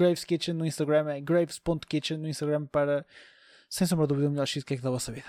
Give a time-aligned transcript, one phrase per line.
[0.00, 3.04] Graves Kitchen no Instagram, é graves.kitchen no Instagram para,
[3.68, 5.28] sem sombra de dúvida, o melhor cheesecake da vossa vida.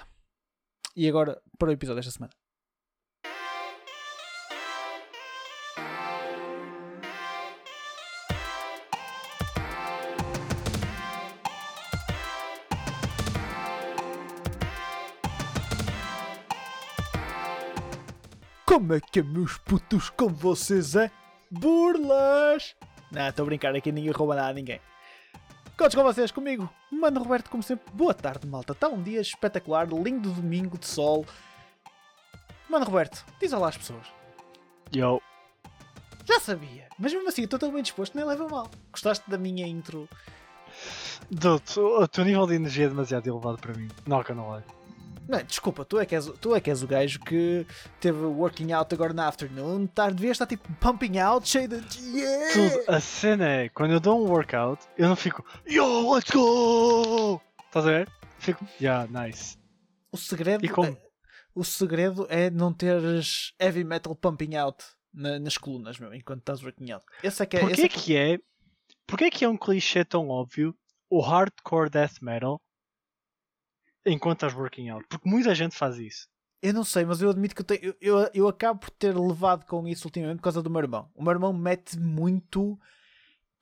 [0.96, 2.32] E agora, para o episódio desta semana.
[18.66, 21.12] Como é que é, meus putos, com vocês é?
[21.52, 22.74] Burlas!
[23.12, 24.80] Não, estou a brincar, aqui ninguém rouba nada a ninguém.
[25.78, 27.92] Contos com vocês, comigo, Mano Roberto, como sempre.
[27.94, 28.74] Boa tarde, malta.
[28.74, 31.26] Está um dia espetacular, lindo domingo de sol.
[32.70, 34.08] Mano Roberto, diz olá às pessoas.
[34.96, 35.22] Yo.
[36.26, 38.70] Já sabia, mas mesmo assim, estou tão bem disposto, nem leva mal.
[38.92, 40.08] Gostaste da minha intro?
[41.30, 43.90] Dude, o teu nível de energia é demasiado elevado para mim.
[44.06, 44.81] Não, que eu não levo.
[45.48, 47.66] Desculpa, tu é, que és, tu é que és o gajo que
[48.00, 51.78] teve working out agora na afternoon, tá, devias estar tipo pumping out, cheio de.
[52.00, 52.54] Yeah!
[52.54, 57.42] Tudo, a cena é, quando eu dou um workout, eu não fico Yo, let's go!
[57.68, 58.10] Estás a ver?
[58.40, 59.58] Fico, yeah, nice.
[60.12, 60.98] O segredo, é,
[61.56, 64.84] o segredo é não teres heavy metal pumping out
[65.14, 67.06] na, nas colunas, meu, enquanto estás working out.
[67.24, 67.60] Esse é que é.
[67.62, 68.40] Porquê é que é?
[69.08, 70.76] Porquê que é um clichê tão óbvio
[71.10, 72.62] o hardcore death metal
[74.06, 75.06] enquanto estás working out.
[75.08, 76.28] Porque muita gente faz isso.
[76.62, 79.18] Eu não sei, mas eu admito que eu, tenho, eu, eu, eu, acabo por ter
[79.18, 81.10] levado com isso ultimamente por causa do meu irmão.
[81.16, 82.80] O meu irmão mete muito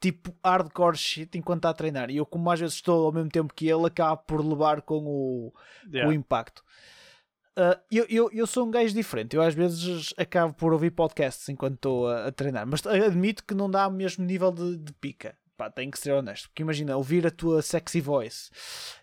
[0.02, 2.10] tipo hardcore shit enquanto está a treinar.
[2.10, 5.06] E eu, como às vezes estou ao mesmo tempo que ele, acabo por levar com
[5.06, 5.54] o,
[5.90, 6.10] yeah.
[6.10, 6.62] o impacto.
[7.58, 9.34] Uh, eu, eu, eu sou um gajo diferente.
[9.34, 13.54] Eu às vezes acabo por ouvir podcasts enquanto estou a, a treinar, mas admito que
[13.54, 16.48] não dá o mesmo nível de, de pica pá, tenho que ser honesto.
[16.48, 18.50] Porque imagina, ouvir a tua sexy voice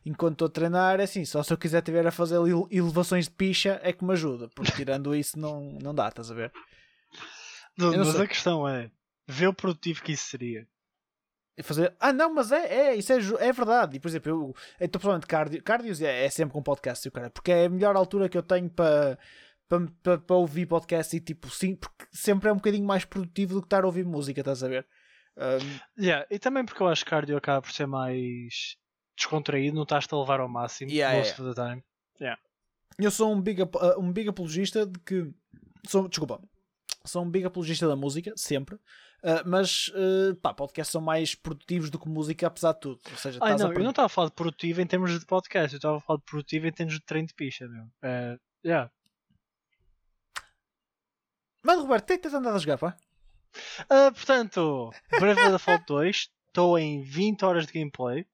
[0.07, 2.37] enquanto estou a treinar, é assim, só se eu quiser tiver a fazer
[2.71, 4.49] elevações de picha é que me ajuda.
[4.49, 6.51] Porque tirando isso não, não dá, estás a ver?
[7.77, 8.23] Não, não mas sei.
[8.23, 8.91] a questão é,
[9.29, 10.67] ver o produtivo que isso seria.
[11.63, 11.95] Fazer...
[12.01, 13.17] Ah, não, mas é, é isso é,
[13.49, 13.97] é verdade.
[13.97, 14.55] E, por exemplo, eu
[14.87, 18.37] estou pessoalmente cardio, é, é sempre com podcast, cara, porque é a melhor altura que
[18.37, 19.19] eu tenho para
[19.69, 23.55] para, para, para ouvir podcast e tipo, sim, porque sempre é um bocadinho mais produtivo
[23.55, 24.87] do que estar a ouvir música, estás a ver?
[25.37, 26.03] Um...
[26.03, 28.77] Yeah, e também porque eu acho que cardio acaba por ser mais
[29.17, 31.43] descontraído, não estás-te a levar ao máximo yeah, most yeah.
[31.43, 31.85] of the time.
[32.21, 32.41] Yeah.
[32.99, 35.31] Eu sou um big, uh, um big apologista de que.
[35.87, 36.41] Sou, desculpa.
[37.05, 38.77] Sou um big apologista da música, sempre.
[39.23, 43.01] Uh, mas uh, pá, podcasts são mais produtivos do que música, apesar de tudo.
[43.11, 45.75] Ou seja, Ai, não, eu não estava a falar de produtivo em termos de podcast,
[45.75, 47.85] eu estava a falar de produtivo em termos de treino de picha, meu.
[47.85, 48.91] Uh, yeah.
[51.63, 52.97] Mas Roberto, o que é que tens andado a jogar, pá?
[53.83, 58.27] Uh, portanto, Bravely Default 2, estou em 20 horas de gameplay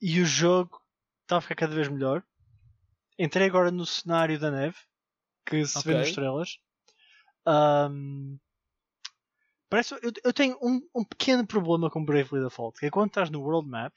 [0.00, 0.80] e o jogo
[1.22, 2.22] está a ficar cada vez melhor.
[3.18, 4.76] Entrei agora no cenário da neve
[5.44, 5.92] que se okay.
[5.92, 6.58] vê nos estrelas.
[7.46, 8.38] Um,
[9.68, 13.30] parece, eu, eu tenho um, um, pequeno problema com Bravely Default, que é quando estás
[13.30, 13.94] no World Map,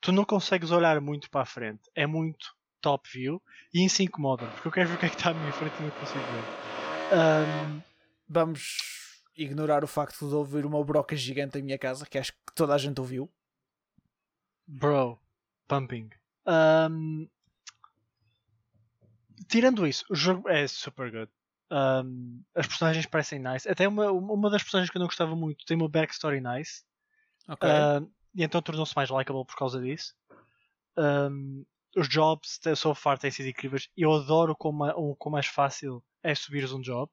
[0.00, 1.82] tu não consegues olhar muito para a frente.
[1.94, 3.40] É muito top view
[3.72, 5.52] e em 5 modern, porque eu quero ver o que é que está à minha
[5.52, 7.14] frente e não consigo ver.
[7.14, 7.82] Ahm,
[8.34, 12.54] Vamos ignorar o facto de ouvir uma broca gigante em minha casa, que acho que
[12.54, 13.30] toda a gente ouviu.
[14.66, 15.18] bro,
[15.68, 16.08] pumping.
[16.46, 17.28] Ahm,
[19.48, 21.30] tirando isso, o jogo é super good.
[21.70, 23.68] Ahm, as personagens parecem nice.
[23.68, 26.84] Até uma, uma das personagens que eu não gostava muito tem uma backstory nice.
[27.48, 27.68] Ok.
[27.68, 30.14] Ahm, e então tornou-se mais likable por causa disso.
[31.94, 33.90] Os jobs so far têm sido incríveis.
[33.94, 37.10] Eu adoro como, a- o quão mais fácil é subires um job.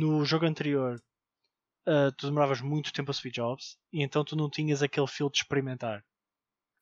[0.00, 1.00] No jogo anterior,
[1.86, 5.30] ah, tu demoravas muito tempo a subir jobs e então tu não tinhas aquele feel
[5.30, 6.04] de experimentar.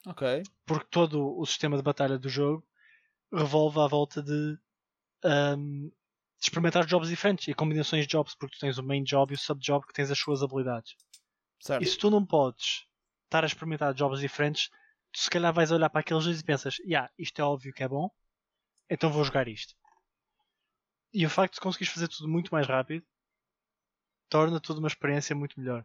[0.07, 0.23] ok.
[0.67, 2.67] Porque todo o sistema de batalha do jogo
[3.33, 4.59] revolve à volta de,
[5.25, 9.33] ahm, de experimentar jobs diferentes e combinações de jobs, porque tu tens o main job
[9.33, 10.97] e o sub-job que tens as suas habilidades.
[11.61, 11.83] Certo.
[11.83, 12.87] E se tu não podes
[13.25, 14.69] estar a experimentar jobs diferentes,
[15.13, 17.83] tu se calhar vais olhar para aqueles dois e pensas, yeah, isto é óbvio que
[17.83, 18.11] é bom,
[18.91, 19.75] então vou jogar isto.
[21.13, 23.05] E o facto de conseguires fazer tudo muito mais rápido
[24.29, 25.85] torna tudo uma experiência muito melhor.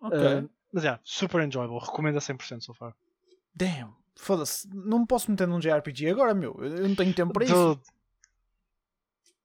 [0.00, 0.18] Ok.
[0.18, 2.94] Uh, mas é, super enjoyable, recomendo a 100% so far.
[3.54, 3.94] Damn.
[4.16, 4.68] Foda-se.
[4.68, 6.54] Não me posso meter num JRPG agora, meu.
[6.60, 7.54] Eu não tenho tempo para isso.
[7.54, 7.80] Dude,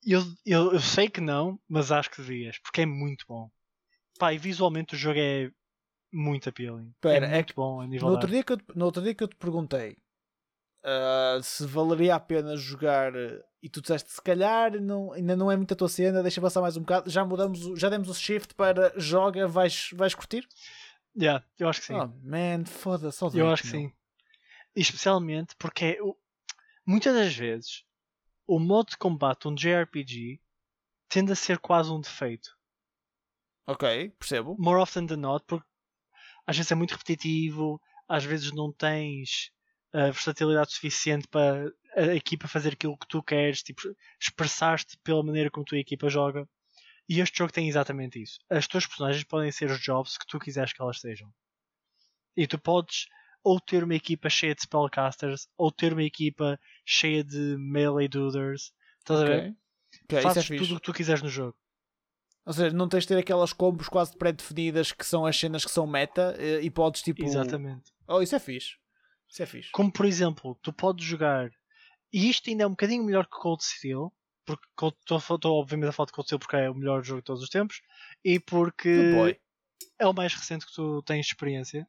[0.06, 3.50] Eu, eu, eu sei que não, mas acho que devias, porque é muito bom.
[4.20, 5.50] Pá, e visualmente o jogo é
[6.12, 6.94] muito appealing.
[7.00, 9.02] Pera, é é muito bom a nível No outro, dia que eu, te- no outro
[9.02, 9.98] dia que eu te perguntei
[10.84, 13.14] ah, se valeria a pena jogar
[13.62, 16.62] e tu disseste se calhar não, ainda não é muito a tua cena, deixa passar
[16.62, 17.10] mais um bocado.
[17.10, 20.48] Já mudamos, já demos o shift para joga, vais, vais curtir?
[21.18, 21.94] Yeah, eu acho que sim.
[21.94, 23.18] Oh man, foda-se.
[23.18, 23.90] só eu acho que meu.
[23.90, 23.96] sim.
[24.76, 25.98] Especialmente porque é
[26.86, 27.86] muitas das vezes
[28.46, 30.42] o modo de combate um JRPG
[31.08, 32.50] tende a ser quase um defeito.
[33.66, 34.58] Ok, percebo.
[34.60, 35.66] more often than not, porque
[36.46, 37.80] às vezes é muito repetitivo,
[38.10, 39.54] às vezes não tens
[39.94, 43.82] a versatilidade suficiente para a equipa fazer aquilo que tu queres, tipo,
[44.20, 46.48] expressar-te pela maneira como a tua equipa joga.
[47.08, 48.40] E este jogo tem exatamente isso.
[48.50, 51.32] As tuas personagens podem ser os jobs que tu quiseres que elas sejam.
[52.36, 53.06] E tu podes
[53.44, 58.72] ou ter uma equipa cheia de spellcasters, ou ter uma equipa cheia de melee dooders.
[59.00, 59.40] Estás a ver?
[59.40, 59.54] Ok,
[60.04, 60.64] Ok, isso é Fazes fixe.
[60.64, 61.56] tudo o que tu quiseres no jogo.
[62.46, 65.72] Ou seja, não tens de ter aquelas combos quase pré-definidas que são as cenas que
[65.72, 67.24] são meta eh, e podes tipo.
[67.24, 67.92] Exatamente.
[68.08, 68.76] Oh, isso é fixe.
[69.34, 69.72] Isso é fixe.
[69.72, 71.50] Como por exemplo, tu podes jogar,
[72.14, 74.14] e isto ainda é um bocadinho melhor que Cold Steel,
[74.46, 74.64] porque
[75.02, 77.50] estou obviamente a falar de Cold Steel porque é o melhor jogo de todos os
[77.50, 77.82] tempos,
[78.24, 79.40] e porque
[79.98, 81.88] é o mais recente que tu tens experiência.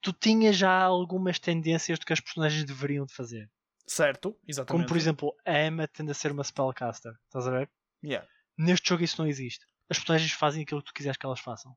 [0.00, 3.50] Tu tinhas já algumas tendências do que as personagens deveriam de fazer.
[3.86, 4.82] Certo, exatamente.
[4.82, 7.70] Como por exemplo, a Emma tende a ser uma spellcaster, estás a ver?
[8.04, 8.28] Yeah.
[8.56, 9.66] Neste jogo isso não existe.
[9.90, 11.76] As personagens fazem aquilo que tu quiseres que elas façam.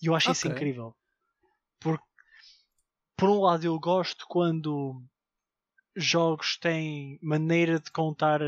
[0.00, 0.56] E eu acho isso Ok.
[0.56, 0.96] incrível.
[1.78, 2.04] Porque,
[3.16, 5.02] por um lado, eu gosto quando
[5.96, 8.40] jogos têm maneira de contar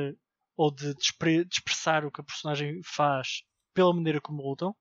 [0.57, 3.43] ou de, de expressar o que a personagem faz
[3.73, 4.77] pela maneira como lutam.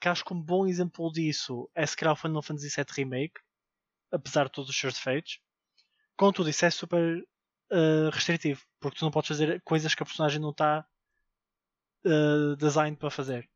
[0.00, 3.40] Que acho que um bom exemplo disso é se calhar o Final Fantasy VII Remake,
[4.10, 5.40] apesar de todos os seus defeitos.
[6.16, 7.18] Contudo, isso é super
[7.72, 10.86] uh, restritivo, porque tu não podes fazer coisas que a personagem não está
[12.04, 13.48] uh, designed para fazer.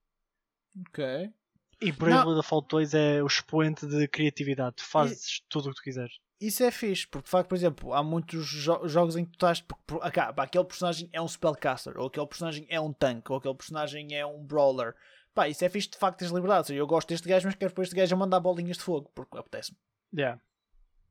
[0.89, 1.33] Ok.
[1.81, 4.77] E Bravely Default 2 é o expoente de criatividade.
[4.77, 6.13] Tu fazes tudo o que tu quiseres.
[6.41, 9.35] Isso é fixe, porque de facto, por exemplo, há muitos jo- jogos em que tu
[9.37, 9.61] estás.
[9.61, 13.55] porque, por- aquele personagem é um spellcaster, ou aquele personagem é um tanque, ou aquele
[13.55, 14.95] personagem é um brawler.
[15.35, 16.61] Pá, isso é fixe de facto, tens liberdade.
[16.61, 18.83] Ou seja, eu gosto deste gajo, mas quero depois este gajo a mandar bolinhas de
[18.85, 19.76] fogo, porque apetece-me.
[20.17, 20.41] Yeah.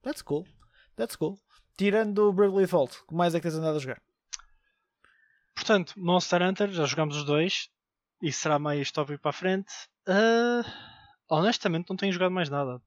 [0.01, 0.46] That's cool.
[0.96, 1.38] That's cool.
[1.77, 4.01] Tirando o Bravely Default, o que mais é que tens andado a jogar?
[5.56, 7.70] Portanto, Monster Hunter, já jogamos os dois.
[8.21, 9.71] E será mais tópico para a frente.
[10.07, 10.63] Ah,
[11.29, 12.81] honestamente, não tenho jogado mais nada.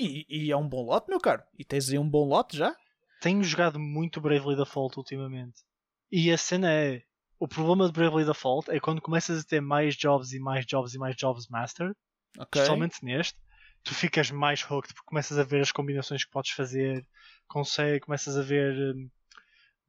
[0.00, 1.42] E, e é um bom lote, meu caro.
[1.58, 2.74] E tens aí um bom lote já?
[3.20, 5.62] Tenho jogado muito Bravely Default ultimamente.
[6.10, 7.02] E a cena é.
[7.38, 10.94] O problema de Bravely Default é quando começas a ter mais jobs e mais jobs
[10.94, 11.92] e mais jobs master,
[12.38, 12.60] Ok.
[12.60, 13.36] especialmente neste,
[13.82, 17.04] tu ficas mais hooked porque começas a ver as combinações que podes fazer,
[17.48, 19.10] consegue, começas a ver hum,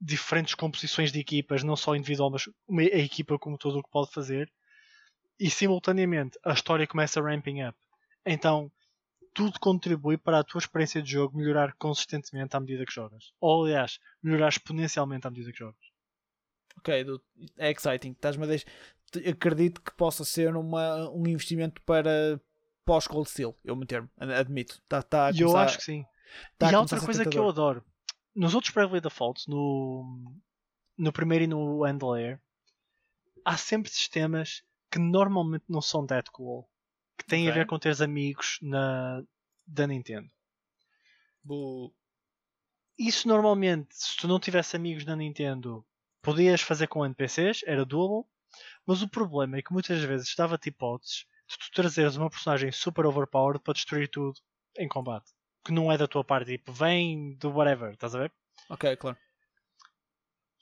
[0.05, 3.89] diferentes composições de equipas, não só individual, mas uma, a equipa como todo o que
[3.89, 4.51] pode fazer,
[5.39, 7.77] e simultaneamente a história começa a ramping up.
[8.25, 8.71] Então
[9.33, 13.31] tudo contribui para a tua experiência de jogo melhorar consistentemente à medida que jogas.
[13.39, 15.81] Ou aliás, melhorar exponencialmente à medida que jogas.
[16.77, 17.05] Ok,
[17.57, 18.11] é exciting.
[18.11, 18.67] Estás-me a deixar.
[19.29, 22.39] Acredito que possa ser uma, um investimento para
[22.85, 23.55] pós-Cold Steel.
[23.63, 24.81] Eu meter-me, ad- admito.
[24.87, 26.03] Tá, tá a E eu começar- acho que sim.
[26.57, 27.83] tá e há começar outra coisa que eu adoro.
[28.35, 30.33] Nos outros Bravely Defaults, no,
[30.97, 32.41] no primeiro e no End Layer,
[33.45, 36.69] há sempre sistemas que normalmente não são that cool.
[37.17, 37.59] Que têm a Ok.
[37.59, 39.23] ver com teres amigos na,
[39.65, 40.29] da Nintendo.
[41.45, 41.93] Bu.
[42.97, 45.85] Isso normalmente, se tu não tivesse amigos na Nintendo,
[46.23, 48.27] podias fazer com NPCs, era doable.
[48.85, 53.05] Mas o problema é que muitas vezes dava-te hipóteses de tu trazeres uma personagem super
[53.05, 54.39] overpowered para destruir tudo
[54.77, 55.31] em combate.
[55.63, 58.31] Que não é da tua parte, tipo, vem do whatever, estás a ver?
[58.69, 59.17] Ok, claro.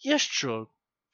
[0.03, 0.71] E este jogo.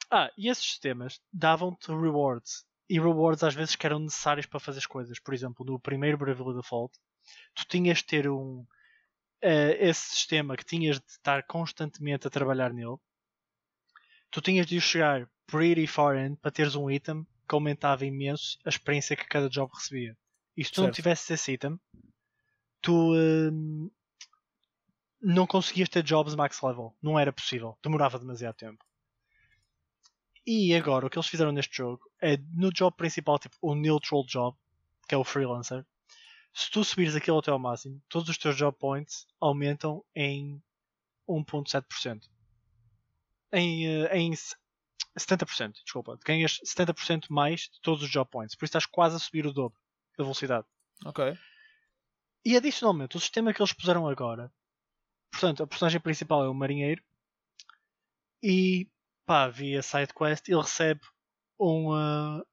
[0.10, 2.66] Ah, e esses sistemas davam-te rewards.
[2.90, 5.20] E rewards às vezes que eram necessários para fazer as coisas.
[5.20, 6.98] Por exemplo, no primeiro Bravely Default,
[7.54, 8.66] tu tinhas de ter um.
[9.42, 12.98] eh, esse sistema que tinhas de estar constantemente a trabalhar nele.
[14.32, 18.70] Tu tinhas de chegar pretty far end para teres um item que aumentava imenso a
[18.70, 20.18] experiência que cada job recebia.
[20.56, 20.96] E se tu não Certo.
[20.96, 21.80] tivesses esse item,
[22.82, 23.90] tu hum,
[25.22, 26.96] não conseguias ter jobs max level.
[27.02, 27.78] Não era possível.
[27.84, 28.84] Demorava demasiado tempo.
[30.46, 34.24] E agora o que eles fizeram neste jogo é no job principal, tipo o neutral
[34.26, 34.58] job,
[35.08, 35.86] que é o freelancer.
[36.54, 40.62] Se tu subires aquilo até ao máximo, todos os teus job points aumentam em
[41.28, 42.30] 1.7%.
[43.52, 44.56] Em, eh, em se-
[45.18, 46.18] 70%, desculpa.
[46.26, 48.56] Ganhas 70% mais de todos os job points.
[48.56, 49.78] Por isso estás quase a subir o dobro
[50.18, 50.66] da velocidade.
[51.06, 51.38] Ok.
[52.46, 54.52] E adicionalmente, o sistema que eles puseram agora.
[55.32, 57.04] Portanto, a personagem principal é o marinheiro.
[58.42, 58.88] E
[59.26, 61.02] pá, via sidequest, ele recebe
[61.60, 62.44] um, ah,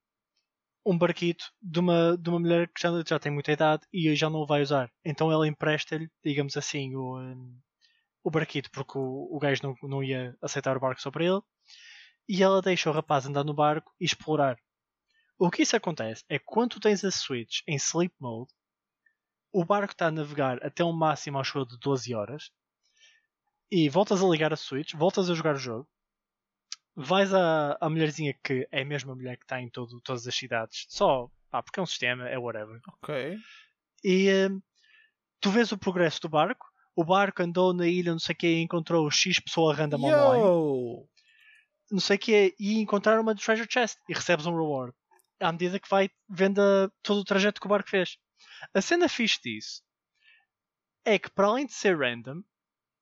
[0.85, 4.29] um barquito de uma, de uma mulher que já, já tem muita idade e já
[4.29, 4.91] não o vai usar.
[5.05, 7.35] Então ela empresta-lhe, digamos assim, o, ah,
[8.25, 11.41] o barquito, porque o, o gajo não, não ia aceitar o barco só para ele.
[12.29, 14.59] E ela deixa o rapaz andar no barco e explorar.
[15.39, 18.53] O que isso acontece é que quando tens a Switch em Sleep Mode,
[19.55, 22.51] o barco está a navegar até um máximo acho eu de 12 horas
[23.71, 25.89] e voltas a ligar a Switch, voltas a jogar o jogo,
[26.97, 30.35] vais à, à mulherzinha que é a mesma mulher que está em todo, todas as
[30.35, 32.81] cidades, só pá, porque é um sistema, é whatever.
[32.89, 33.37] Ok.
[34.03, 34.61] E hum,
[35.41, 38.47] tu vês o progresso do barco, o barco andou na ilha, não sei o que,
[38.47, 41.09] e encontrou X pessoa random online, Yo!
[41.91, 44.93] não sei o que, e encontrar uma treasure chest e recebes um reward.
[45.41, 48.17] À medida que vai vendo a- todo o trajeto que o barco fez.
[48.73, 49.83] A cena fixe disso
[51.05, 52.43] é que para além de ser random,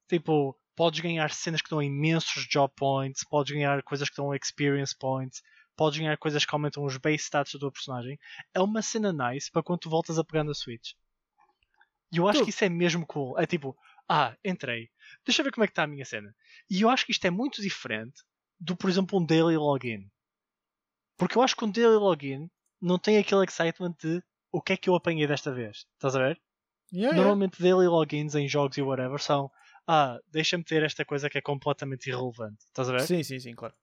[0.09, 4.95] tipo, podes ganhar cenas que dão imensos job points, podes ganhar coisas que dão experience
[4.97, 5.41] points,
[5.75, 8.19] podes ganhar coisas que aumentam os base stats da tua personagem.
[8.53, 10.93] É uma cena nice para quando tu voltas a pegar na Switch.
[12.11, 13.39] E eu acho que isso é mesmo cool.
[13.39, 13.75] É tipo,
[14.07, 14.89] ah, entrei.
[15.25, 16.35] Deixa eu ver como é que está a minha cena.
[16.69, 18.21] E eu acho que isto é muito diferente
[18.59, 20.09] do, por exemplo, um daily login.
[21.17, 24.21] Porque eu acho que um daily login não tem aquele excitement de
[24.53, 25.85] o que é que eu apanhei desta vez.
[25.95, 26.41] Estás a ver?
[26.91, 27.33] Yeah, yeah.
[27.33, 29.51] Normalmente daily logins em jogos e whatever são
[29.87, 32.63] ah, deixa-me ter esta coisa que é completamente irrelevante.
[32.67, 33.07] Estás a ver?
[33.07, 33.75] Sim, sim, sim, claro.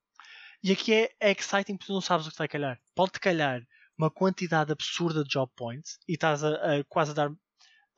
[0.62, 2.80] E aqui é, é exciting porque tu não sabes o que vai calhar.
[2.94, 3.62] Pode-te calhar
[3.98, 7.30] uma quantidade absurda de job points e estás a, a quase a dar.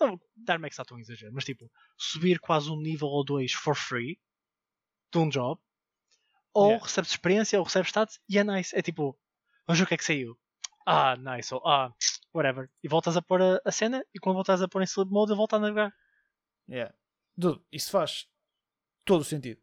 [0.01, 3.53] Não, dar-me é que está tão exagero, mas tipo, subir quase um nível ou dois
[3.53, 4.19] for free
[5.13, 5.61] de um job.
[6.55, 6.85] Ou Yeah.
[6.85, 8.77] recebes experiência ou recebes stats e é nice.
[8.77, 9.19] É tipo,
[9.67, 10.39] vamos ver o que é que saiu.
[10.87, 11.53] Ah, nice.
[11.55, 11.93] Ou ah,
[12.35, 12.71] whatever.
[12.83, 15.31] E voltas a pôr a, a cena e quando voltas a pôr em sleep mode,
[15.33, 15.95] ele volta a navegar.
[16.69, 16.95] Yeah.
[17.37, 18.27] Dude, isso faz
[19.05, 19.61] todo o sentido.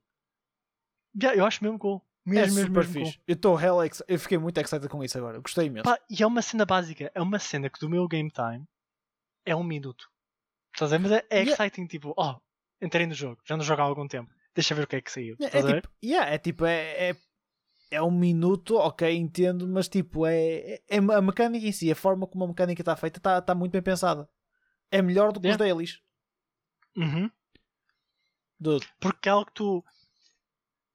[1.21, 2.05] Yeah, eu acho mesmo cool.
[2.25, 3.05] Mesmo, é super mesmo cool.
[3.05, 3.19] fixe.
[3.27, 5.39] Eu estou hella ex- Eu fiquei muito excited com isso agora.
[5.39, 5.83] Gostei imenso.
[5.85, 7.11] Pá, e é uma cena básica.
[7.15, 8.65] É uma cena que do meu game time
[9.45, 10.07] é um minuto.
[10.73, 11.03] Estás a ver?
[11.03, 11.51] Mas é, é Yeah.
[11.53, 12.35] exciting, tipo, oh,
[12.81, 14.31] entrei no jogo, já não jogo há algum tempo.
[14.53, 15.35] Deixa ver o que é que saiu.
[15.39, 15.81] É, a ver?
[15.81, 17.15] tipo, yeah, é tipo, é, é,
[17.91, 21.95] é um minuto, ok, entendo, mas tipo, é, é, é a mecânica em si, a
[21.95, 24.29] forma como a mecânica está feita está tá muito bem pensada.
[24.91, 25.53] É melhor do que Yeah.
[25.53, 26.01] os dailies.
[26.97, 27.29] Uhum.
[28.59, 29.83] Dude, Porque é algo que tu.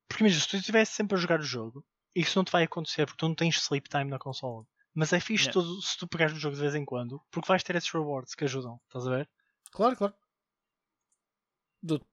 [0.08, 1.84] Porque imagina, se tu estivesse sempre a jogar o jogo,
[2.14, 4.66] isso não te vai acontecer porque tu não tens sleep time na consola.
[4.94, 7.62] Mas é fixe todo, se tu pegares no jogo de vez em quando, porque vais
[7.64, 8.80] ter esses rewards que ajudam.
[8.86, 9.30] Estás a ver?
[9.72, 10.14] claro, claro.
[11.82, 12.04] Dude,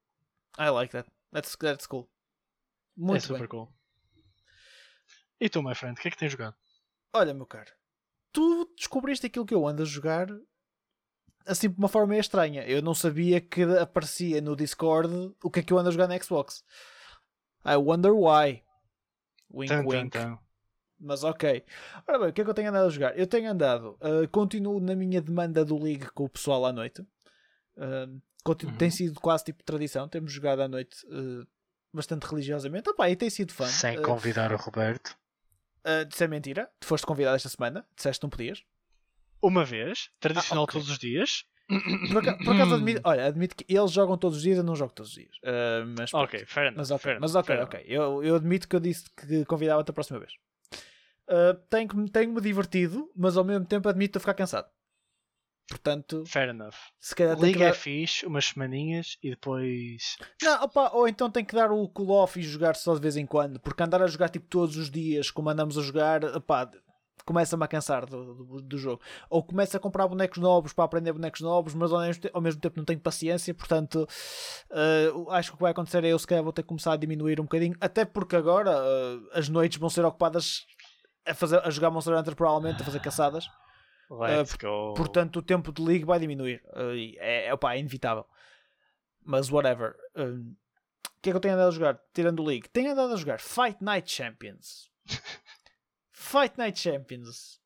[0.58, 1.08] I like that.
[1.32, 2.10] That's, that's cool.
[2.98, 3.48] é Muito super bem.
[3.50, 3.74] cool.
[5.42, 6.56] E tu, my friend, o que é que tens jogado?
[7.14, 7.72] Olha, meu caro,
[8.32, 10.28] tu descobriste aquilo que eu ando a jogar
[11.46, 12.64] assim de uma forma meio estranha.
[12.68, 16.08] Eu não sabia que aparecia no Discord o que é que eu ando a jogar
[16.08, 16.64] na Xbox.
[17.66, 18.64] I wonder why.
[19.54, 20.10] Wink, tan, wink.
[20.12, 20.38] tan.
[21.00, 21.66] Mas ok.
[22.08, 23.18] Ora bem, o que é que eu tenho andado a jogar?
[23.18, 27.02] Eu tenho andado, uh, continuo na minha demanda do League com o pessoal à noite.
[27.76, 28.78] Uh, continu- Uhum.
[28.78, 30.08] Tem sido quase tipo tradição.
[30.08, 31.46] Temos jogado à noite uh,
[31.92, 32.88] bastante religiosamente.
[32.90, 33.66] Opa, e tem sido fã.
[33.66, 35.18] Sem Uh, convidar o Roberto.
[35.86, 36.70] Uh, isso é mentira.
[36.80, 37.86] Tu foste convidado esta semana.
[37.96, 38.64] Disseste que não podias.
[39.42, 40.74] Uma vez, tradicional Ah, ok.
[40.74, 41.46] todos os dias.
[42.12, 44.76] Por, aca- por acaso admito, olha, admito que eles jogam todos os dias, eu não
[44.76, 45.36] jogo todos os dias.
[45.44, 46.26] Uh, mas, pronto.
[46.26, 46.78] Ok, fair enough.
[46.78, 47.84] mas ok, fair mas ok, fair ok.
[47.88, 50.34] Eu, eu admito que eu disse que convidava-te a próxima vez.
[51.30, 54.68] Uh, tenho-me tenho -me divertido, mas ao mesmo tempo admito a ficar cansado.
[55.72, 56.76] Portanto, Fair enough.
[57.00, 57.74] se calhar é dar...
[57.74, 60.18] fixe, umas semaninhas e depois.
[60.44, 63.16] Não, opa, ou então tem que dar o cool off e jogar só de vez
[63.16, 66.70] em quando, porque andar a jogar tipo todos os dias, como andamos a jogar, opá,
[67.26, 69.02] começa-me a cansar do, do, do jogo.
[69.30, 72.60] Ou começa a comprar bonecos novos para aprender bonecos novos, mas ao mesmo, ao mesmo
[72.60, 74.06] tempo não tenho paciência, portanto
[74.72, 76.92] eh, acho que o que vai acontecer é eu se calhar vou ter que começar
[76.92, 80.66] a diminuir um bocadinho, até porque agora eh, as noites vão ser ocupadas
[81.26, 83.48] a, fazer, a jogar Monster Hunter provavelmente, a fazer caçadas.
[84.20, 84.94] Let's go.
[84.94, 86.62] Portanto, o tempo de League vai diminuir.
[86.96, 88.26] E é, é, opá, é inevitável.
[89.24, 89.96] Mas, whatever.
[90.16, 90.54] Um,
[91.06, 92.00] O que é que eu tenho andado a jogar?
[92.14, 92.68] Tirando o League.
[92.70, 94.92] Tenho andado a jogar Fight Night Champions.
[96.12, 97.62] Fight Night Champions.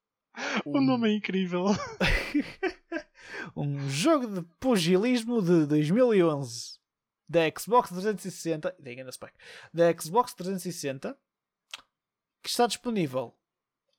[0.66, 1.66] o nome é incrível.
[3.56, 6.76] um jogo de pugilismo de 2011
[7.28, 9.34] da Xbox 360 tem ainda spec,
[9.74, 11.18] da Xbox 360
[12.42, 13.36] que está disponível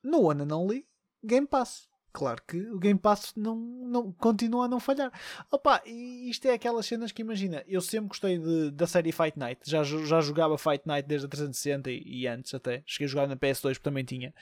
[0.02, 0.86] no One and Only
[1.24, 5.12] Game Pass claro que o Game Pass não, não, continua a não falhar.
[5.50, 9.38] Opa, e isto é aquelas cenas que imagina eu sempre gostei de, da série Fight
[9.38, 9.60] Night.
[9.70, 12.82] Já, já jogava Fight Night desde a 360 e, e antes até.
[12.86, 14.34] Cheguei a jogar na PS2 porque também tinha.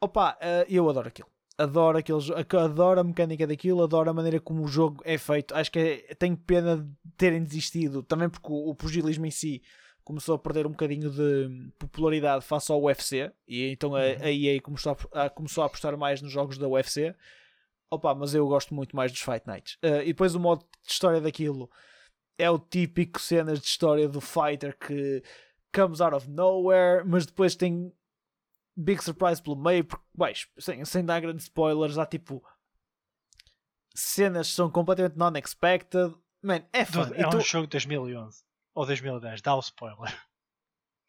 [0.00, 1.28] Opa, eh, eu adoro aquilo.
[1.56, 5.54] Adoro aqueles, adoro a mecânica daquilo, adoro a maneira como o jogo é feito.
[5.54, 9.62] Acho que é, tenho pena de terem desistido, também porque o, o pugilismo em si
[10.04, 14.60] começou a perder um bocadinho de popularidade face ao UFC e então a, a EA
[14.60, 17.14] começou a, a- começou a apostar mais nos jogos da UFC.
[17.90, 19.78] Opa, mas eu gosto muito mais dos Fight Nights.
[19.82, 21.70] Eh, e depois o modo de história daquilo
[22.36, 25.22] é o típico cenas de história do fighter que
[25.72, 27.92] comes out of nowhere, mas depois tem
[28.76, 32.42] big surprise pelo meio, porque, bem, sem, sem dar grandes spoilers, há tipo
[33.94, 36.14] cenas que são completamente non-expected.
[36.42, 38.42] Man, é E é tu- um jogo de 2011
[38.74, 39.42] ou 2010.
[39.42, 39.98] Dá o spoiler.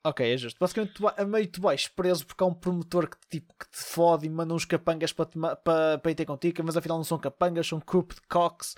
[0.06, 0.60] Ok, é justo.
[0.60, 3.84] Basicamente, tu, a meio tu vais preso porque há um promotor que, tipo, que te
[3.84, 7.04] fode e manda uns capangas para, te para, para ir ter contigo, mas afinal não
[7.04, 8.76] são capangas, são crooked cocks.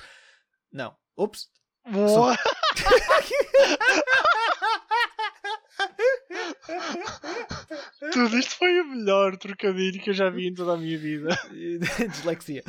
[0.71, 0.95] Não.
[1.17, 1.49] Ups.
[8.13, 11.37] Tudo isto foi o melhor trocadilho que eu já vi em toda a minha vida.
[12.09, 12.63] Dislexia.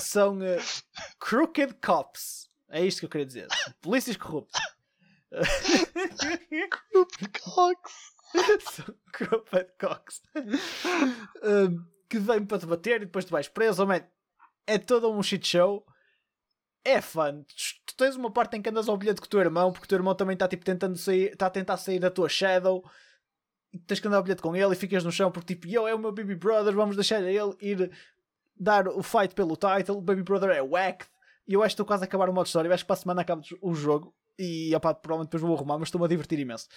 [0.00, 0.58] São eh,
[1.20, 2.48] crooked cops.
[2.68, 3.46] É isto que eu queria dizer.
[3.80, 4.60] Polícias corruptos.
[7.42, 7.92] Cox.
[9.12, 10.22] Crooked cocks.
[11.42, 13.82] Um, que vêm para te bater e depois tu vais preso.
[13.82, 14.00] Oh, man,
[14.66, 15.84] é todo um shit show.
[16.84, 17.42] É fun.
[17.44, 19.88] Tu- tens uma parte em que andas ao bilhete com o teu irmão, porque o
[19.88, 22.84] teu irmão também está tipo, tentando sair, está a tentar sair da tua shadow.
[23.72, 25.86] E tens que andar ao bilhete com ele e ficas no chão porque tipo, yo,
[25.86, 27.90] é o meu baby brother, vamos deixar ele ir
[28.58, 29.96] dar o fight pelo title.
[29.98, 31.08] O baby brother é whacked.
[31.46, 32.68] E eu acho que estou quase a acabar o modo história.
[32.68, 34.14] Eu acho que para a semana acabo o jogo.
[34.38, 36.68] E opá, provavelmente depois vou arrumar, mas estou-me a divertir imenso.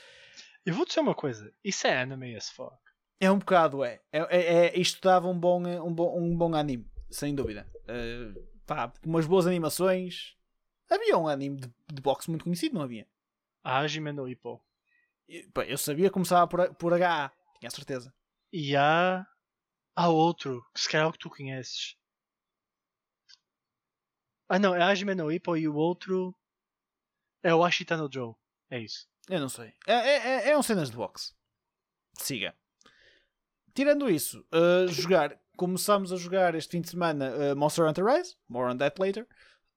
[0.65, 1.53] Eu vou dizer uma coisa.
[1.63, 2.75] Isso é anime as fuck.
[3.19, 3.99] É um bocado, é.
[4.11, 7.67] é, é, é- isto dava um bom, um bom, um bom anime, sem dúvida.
[7.87, 8.33] Eh,
[8.65, 10.35] pá, umas boas animações.
[10.89, 13.07] Havia um anime de, de boxe muito conhecido, não havia?
[13.63, 14.63] A Hajime no Ippo.
[15.67, 18.13] Eu sabia que começava por, por HA, tinha certeza.
[18.53, 19.25] E há.
[19.95, 21.97] Há outro, que se calhar é o que tu conheces.
[24.47, 26.35] Ah não, é a Hajime no Ippo e o outro.
[27.47, 28.33] É o Ashita no Joe.
[28.69, 29.07] É isso.
[29.29, 29.73] Eu não sei.
[29.87, 31.33] É, é, é, é um cenas de boxe.
[32.15, 32.53] Siga.
[33.73, 35.39] Tirando isso, eh, jogar.
[35.55, 38.35] Começámos a jogar este fim de semana eh, Monster Hunter Rise.
[38.49, 39.25] More on that later.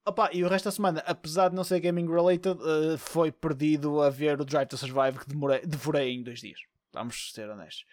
[0.04, 4.00] Opa, e o resto da semana, apesar de não ser gaming related, eh, foi perdido
[4.02, 6.59] a ver o Drive to Survive que demorei, devorei em dois dias.
[6.92, 7.85] Vamos ser honestos.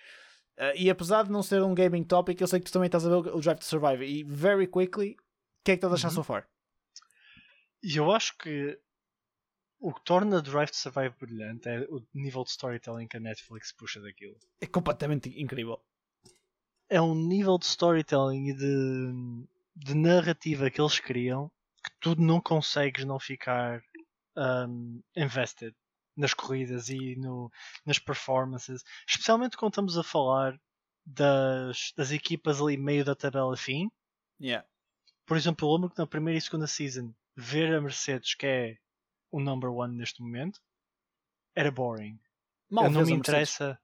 [0.57, 3.05] Eh, e apesar de não ser um gaming topic, eu sei que tu também estás
[3.05, 4.03] a ver o Drive to Survive.
[4.05, 6.15] E very quickly, o que é que estás a achar Uhum.
[6.15, 6.47] so far?
[7.83, 8.79] Eu acho que
[9.79, 13.71] o que torna Drive to Survive brilhante é o nível de storytelling que a Netflix
[13.71, 14.37] puxa daquilo.
[14.59, 15.79] É completamente incrível.
[16.89, 21.51] É um nível de storytelling e de, de narrativa que eles criam
[21.83, 23.81] que tu não consegues não ficar
[24.35, 25.75] um, invested
[26.15, 27.51] nas corridas e no,
[27.85, 28.83] nas performances.
[29.07, 30.59] Especialmente quando estamos a falar
[31.05, 33.89] das, das equipas ali meio da tabela fim.
[34.41, 34.67] Yeah.
[35.25, 38.77] Por exemplo, eu lembro que na primeira e segunda season ver a Mercedes, que é
[39.31, 40.59] o number one neste momento,
[41.55, 42.19] era boring.
[42.69, 43.79] Mal não me interessa.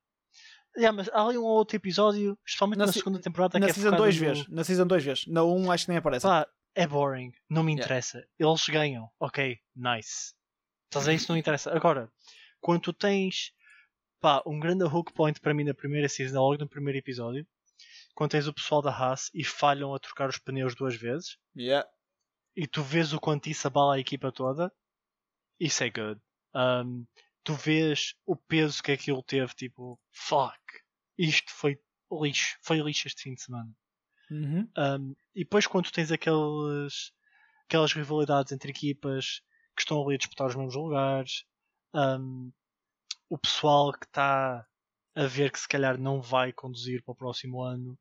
[0.75, 3.65] Yeah, mas há ali um ou outro episódio, especialmente Na na, se- segunda temporada, Na
[3.67, 4.47] que é season focado 2 no- vezes.
[4.49, 5.27] Na season 2 vezes.
[5.27, 6.23] Na 1 um, acho que nem aparece.
[6.25, 7.85] Pá, é boring, não me Yeah.
[7.85, 8.27] interessa.
[8.39, 10.33] Eles ganham, ok, nice.
[10.89, 11.13] Estás a?
[11.13, 11.71] Isso não interessa.
[11.75, 12.11] Agora,
[12.59, 13.51] quando tu tens
[14.19, 17.45] pá, um grande hook point para mim na primeira season, logo no primeiro episódio,
[18.15, 21.87] quando tens o pessoal da Haas e falham a trocar os pneus duas vezes, Yeah.
[22.55, 24.71] e tu vês o quanto isso abala a equipa toda,
[25.65, 26.19] isso é good.
[26.53, 27.05] Um,
[27.43, 30.59] tu vês o peso que aquilo teve, tipo, fuck,
[31.17, 31.79] isto foi
[32.11, 33.71] lixo, foi lixo este fim de semana.
[34.29, 34.69] Uhum.
[34.77, 37.13] Um, e depois quando tens aqueles,
[37.65, 39.41] aquelas rivalidades entre equipas
[39.75, 41.45] que estão ali a disputar os mesmos lugares,
[41.93, 42.51] um,
[43.29, 44.67] o pessoal que está
[45.15, 47.97] a ver que se calhar não vai conduzir para o próximo ano,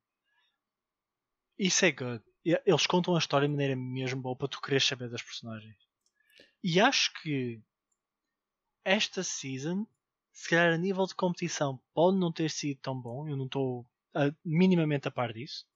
[1.58, 2.24] isso é good.
[2.44, 5.76] Eles contam a história de maneira mesmo boa para tu quereres saber das personagens.
[6.62, 7.60] E acho que
[8.84, 9.86] esta season,
[10.32, 13.28] se calhar a nível de competição, pode não ter sido tão bom.
[13.28, 15.66] Eu não estou ah, minimamente a par disso.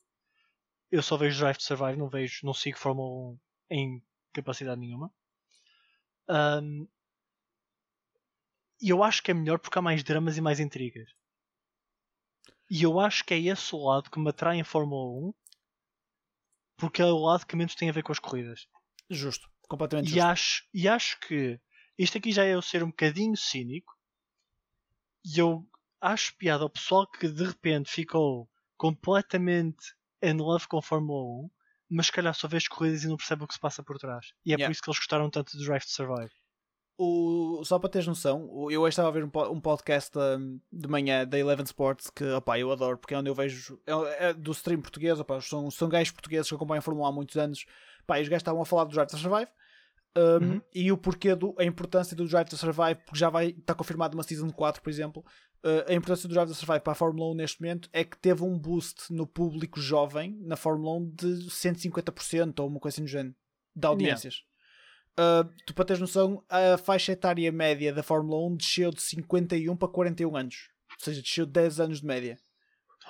[0.91, 3.39] Eu só vejo Drive to Survive, não vejo, não sigo Fórmula 1
[3.71, 5.13] em capacidade nenhuma.
[6.29, 6.87] Um,
[8.81, 11.11] e eu acho que é melhor porque há mais dramas e mais intrigas.
[12.71, 15.35] E eu acho que é esse o lado que me atrai em Fórmula 1
[16.77, 18.69] porque é o lado que menos tem a ver com as corridas.
[19.09, 19.49] Justo.
[19.69, 20.33] Completamente E justo.
[20.33, 21.61] acho, e acho que
[21.99, 23.93] isto aqui já é eu ser um bocadinho cínico
[25.25, 25.67] e eu
[26.01, 28.49] acho piada ao pessoal que de repente ficou
[28.79, 31.51] completamente in love com a Fórmula 1,
[31.91, 33.99] mas se calhar só vê as corridas e não percebe o que se passa por
[33.99, 34.33] trás.
[34.45, 34.59] E é Yeah.
[34.59, 36.33] por isso que eles gostaram tanto de Drive to Survive.
[36.99, 40.89] O, só para teres noção, eu hoje estava a ver um, um podcast um, de
[40.89, 44.33] manhã da Eleven Sports que opá, eu adoro, porque é onde eu vejo é, é
[44.33, 47.37] do stream português, opá, são, são gajos portugueses que acompanham a Fórmula 1 há muitos
[47.37, 47.67] anos.
[48.07, 49.51] Pá, e os gajos estavam a falar do Drive to Survive
[50.17, 50.61] um, Uhum.
[50.75, 54.17] e o porquê do, a importância do Drive to Survive, porque já vai estar confirmado
[54.17, 55.25] uma Season 4, por exemplo.
[55.63, 58.17] Uh, a importância do Drive to Survive para a Fórmula 1 neste momento é que
[58.17, 63.03] teve um boost no público jovem na Fórmula 1 de 150% ou uma coisa assim
[63.03, 63.35] do género
[63.75, 64.43] de audiências.
[65.19, 69.75] Uh, tu para teres noção, a faixa etária média da Fórmula 1 desceu de 51
[69.77, 70.69] para 41 anos.
[70.93, 72.39] Ou seja, desceu 10 anos de média.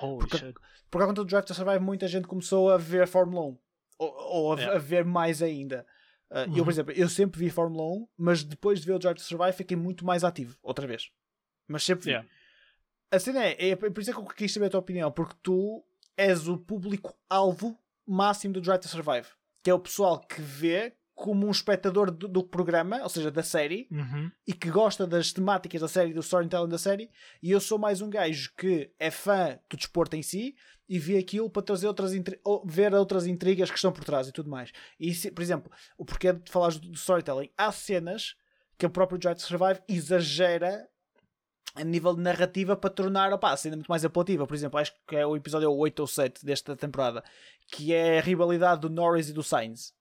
[0.01, 0.55] Holy Porque- shit.
[0.89, 3.57] Por causa do Drive to Survive, muita gente começou a ver Fórmula 1.
[3.99, 4.75] Ou, ou a, Yeah.
[4.75, 5.85] a ver mais ainda.
[6.31, 6.63] Uh, Eu, Uhum.
[6.63, 9.53] por exemplo, eu sempre vi Fórmula 1, mas depois de ver o Drive to Survive
[9.53, 11.09] fiquei muito mais ativo, outra vez.
[11.67, 12.11] Mas sempre vi.
[12.11, 12.29] Yeah.
[13.11, 15.35] A cena é, é por isso é que eu quis saber a tua opinião, porque
[15.41, 15.83] tu
[16.17, 19.27] és o público-alvo máximo do Drive to Survive,
[19.63, 23.41] que é o pessoal que vê como um espectador do, do programa, ou seja, da
[23.41, 24.31] série, Uhum.
[24.45, 27.09] e que gosta das temáticas da série, do storytelling da série,
[27.41, 30.55] e eu sou mais um gajo que é fã do desporto em si
[30.87, 32.11] e vê aquilo para trazer outras
[32.45, 34.71] ou ver outras intrigas que estão por trás e tudo mais.
[34.99, 38.35] E se- por exemplo, o porquê de falares do do storytelling, há cenas
[38.77, 40.87] que o próprio Drive to Survive exagera
[41.75, 44.45] a nível de narrativa para tornar opá, a cena muito mais apelativa.
[44.47, 47.23] Por exemplo, acho que é o episódio 8 ou 7 desta temporada,
[47.71, 49.96] que é a rivalidade do Norris e do Sainz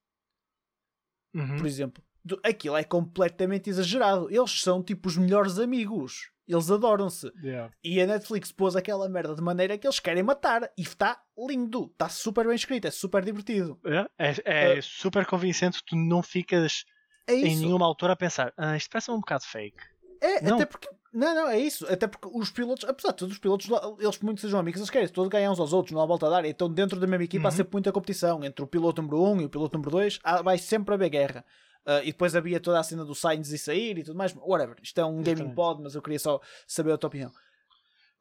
[1.34, 1.56] Uhum.
[1.56, 2.02] por exemplo.
[2.42, 4.28] Aquilo é completamente exagerado.
[4.30, 6.30] Eles são tipo os melhores amigos.
[6.48, 7.30] Eles adoram-se.
[7.42, 7.72] Yeah.
[7.82, 10.70] E a Netflix pôs aquela merda de maneira que eles querem matar.
[10.76, 11.90] E está lindo.
[11.92, 12.86] Está super bem escrito.
[12.86, 13.78] É super divertido.
[13.84, 16.84] É, é, é super convincente, tu não ficas
[17.26, 19.78] É em nenhuma altura a pensar, ah, isto parece um bocado fake.
[20.20, 20.56] É, Não.
[20.56, 20.88] até porque.
[21.16, 21.86] Não, não, é isso.
[21.90, 23.66] Até porque os pilotos, apesar de todos os pilotos,
[23.98, 26.30] eles muito sejam amigos, eles querem todos ganhar uns aos outros, não há volta a
[26.30, 26.44] dar.
[26.44, 27.56] Então, dentro da mesma equipa, há Uhum.
[27.56, 30.18] sempre muita competição entre o piloto número 1 um e o piloto número 2.
[30.44, 31.44] Vai sempre haver guerra.
[31.86, 34.34] Ah, e depois havia toda a cena do Sainz e sair e tudo mais.
[34.36, 34.76] Whatever.
[34.82, 35.54] Isto é um gaming Exatamente.
[35.54, 37.32] pod, mas eu queria só saber a tua opinião.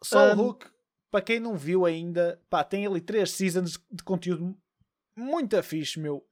[0.02, 0.68] Só Um, o Hook,
[1.12, 4.56] para quem não viu ainda, pá, tem ali três seasons de conteúdo
[5.18, 6.24] muito fixe, meu.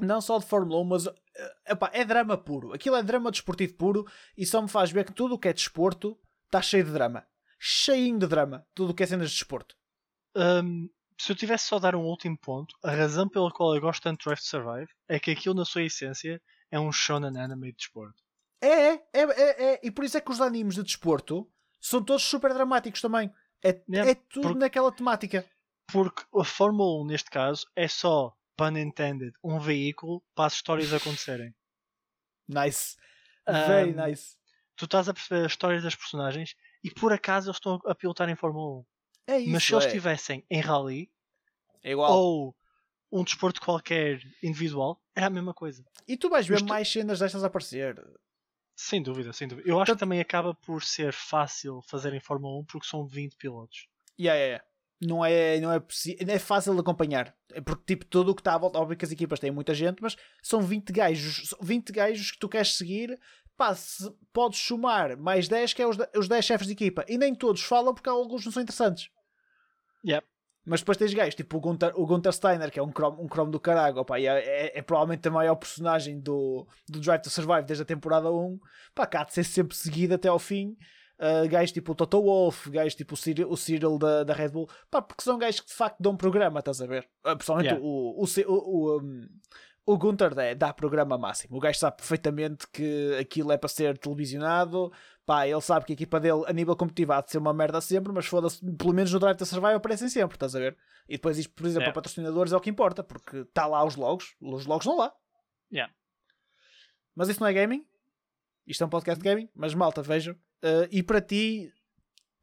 [0.00, 1.08] Não só de Fórmula 1, mas
[1.66, 2.72] epá, é drama puro.
[2.72, 5.52] Aquilo é drama desportivo puro e só me faz ver que tudo o que é
[5.52, 7.26] desporto está cheio de drama.
[7.58, 8.66] Cheinho de drama.
[8.74, 9.74] Tudo o que é cenas de desporto.
[10.36, 14.02] Hum, se eu tivesse só dar um último ponto, a razão pela qual eu gosto
[14.02, 16.40] tanto de Drive to Survive é que aquilo, na sua essência,
[16.70, 18.22] é um shonen anime de desporto.
[18.60, 19.80] É, é, é, é.
[19.82, 21.48] E por isso é que os animes de desporto
[21.80, 23.30] são todos super dramáticos também.
[23.64, 25.44] É, Yeah, é tudo porque- naquela temática.
[25.92, 30.92] Porque a Fórmula 1, neste caso, é só, pun intended, um veículo para as histórias
[30.92, 31.54] acontecerem.
[32.48, 32.96] Nice.
[33.46, 34.36] Very Um, nice.
[34.76, 38.28] Tu estás a perceber as histórias das personagens e por acaso eles estão a pilotar
[38.28, 38.84] em Fórmula 1.
[39.28, 39.50] É isso.
[39.50, 39.86] Mas se eles é.
[39.88, 41.10] estivessem em rally
[41.82, 42.12] é igual.
[42.12, 42.56] ou
[43.10, 45.84] um desporto qualquer individual, era a mesma coisa.
[46.06, 48.02] E tu vais ver Mas tu- mais cenas destas a aparecer.
[48.74, 49.68] Sem dúvida, sem dúvida.
[49.68, 53.36] Eu acho que também acaba por ser fácil fazer em Fórmula 1 porque são 20
[53.36, 53.86] pilotos.
[54.18, 54.64] Yeah, yeah, yeah.
[55.04, 55.82] Não é, não é,
[56.28, 57.34] é fácil de acompanhar.
[57.52, 58.78] É porque, tipo, tudo o que está à volta.
[58.78, 61.48] Óbvio que as equipas têm muita gente, mas são 20 gajos.
[61.48, 63.18] são 20 gajos que tu queres seguir.
[63.56, 67.04] Pá, se podes somar mais 10, que é os, os 10 chefes de equipa.
[67.08, 69.08] E nem todos falam porque alguns não são interessantes.
[70.06, 70.26] Yep.
[70.64, 73.26] Mas depois tens gajos, tipo o Gunther, o Gunther Steiner, que é um cromo, um
[73.26, 77.20] cromo do caralho, opá, e é, é- é provavelmente a maior personagem do, do Drive
[77.22, 78.60] to Survive desde a temporada 1.
[78.94, 80.76] Pá, cá de ser sempre seguido até ao fim.
[81.22, 84.48] Uh, gajos tipo o Toto Wolff, gajos tipo o Cyril, o Cyril da, da Red
[84.48, 87.08] Bull, pá, porque são gajos que de facto dão programa, estás a ver?
[87.24, 87.86] Uh, pessoalmente Yeah.
[87.86, 89.28] o, o, o, o, um,
[89.86, 91.56] O Gunter dá, dá programa máximo.
[91.56, 94.92] O gajo sabe perfeitamente que aquilo é para ser televisionado.
[95.24, 97.80] Pá, ele sabe que a equipa dele, a nível competitivo, há de ser uma merda
[97.80, 100.76] sempre, mas foda-se, pelo menos no Drive to Survive aparecem sempre, estás a ver?
[101.08, 101.92] E depois isto, por exemplo, Yeah.
[101.92, 105.12] para patrocinadores é o que importa, porque está lá os logos, os logos estão lá.
[105.72, 105.92] Yeah.
[107.14, 107.84] Mas isso não é gaming.
[108.66, 110.34] Isto é um podcast de gaming, mas malta, vejam.
[110.62, 111.72] Uh, e para ti,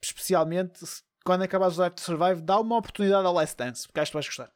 [0.02, 0.86] especialmente,
[1.24, 4.16] quando acabares o Drive to Survive, dá uma oportunidade ao Last Dance, porque acho que
[4.16, 4.52] vais gostar.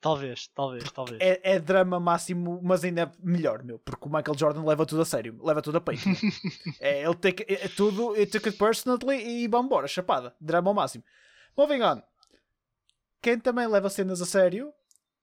[0.00, 1.20] Talvez, talvez, talvez.
[1.20, 5.02] É, é drama máximo, mas ainda é melhor, meu, porque o Michael Jordan leva tudo
[5.02, 6.04] a sério, leva tudo a peito.
[6.78, 10.74] é, ele take, é, é tudo, it took it personally e vambora, chapada, drama ao
[10.74, 11.02] máximo.
[11.56, 12.02] Moving on.
[13.20, 14.72] Quem também leva cenas a sério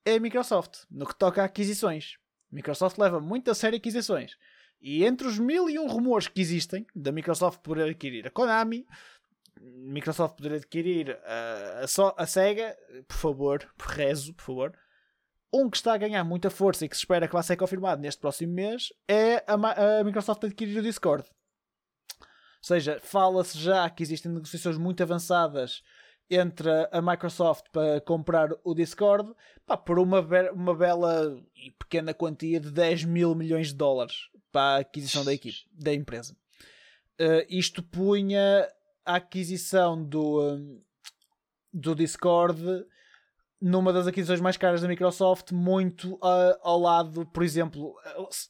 [0.03, 2.17] é a Microsoft, no que toca a aquisições.
[2.51, 4.38] Microsoft leva muito a sério aquisições.
[4.87, 8.85] E entre os mil e um rumores que existem da Microsoft poder adquirir a Konami,
[9.59, 14.77] Microsoft poder adquirir a, a, a Sega, por favor, rezo, por favor.
[15.51, 17.99] Um que está a ganhar muita força e que se espera que vai ser confirmado
[17.99, 21.27] neste próximo mês é a, a Microsoft adquirir o Discord.
[22.21, 22.27] Ou
[22.61, 25.81] seja, fala-se já que existem negociações muito avançadas
[26.29, 29.33] entre a Microsoft para comprar o Discord
[29.65, 34.29] pá, por uma, be- uma bela e pequena quantia de 10 mil milhões de dólares
[34.55, 36.33] para a aquisição da equipe, da empresa.
[37.19, 38.65] Uh, isto punha
[39.05, 40.81] a aquisição do, um,
[41.73, 42.61] do Discord
[43.61, 47.93] numa das aquisições mais caras da Microsoft, muito uh, ao lado, por exemplo,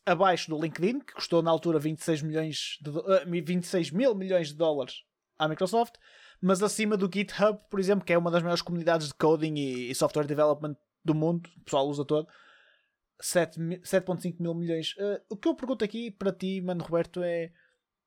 [0.05, 4.55] abaixo do LinkedIn, que custou na altura 26, milhões de, uh, 26 mil milhões de
[4.55, 5.03] dólares
[5.39, 5.95] à Microsoft,
[6.39, 9.89] mas acima do GitHub, por exemplo, que é uma das maiores comunidades de coding e,
[9.89, 12.44] e software development do mundo, o pessoal usa todo, 7 mi-
[13.21, 14.93] 7.5 mil milhões.
[14.97, 17.51] Uh, o que eu pergunto aqui para ti, mano Roberto, é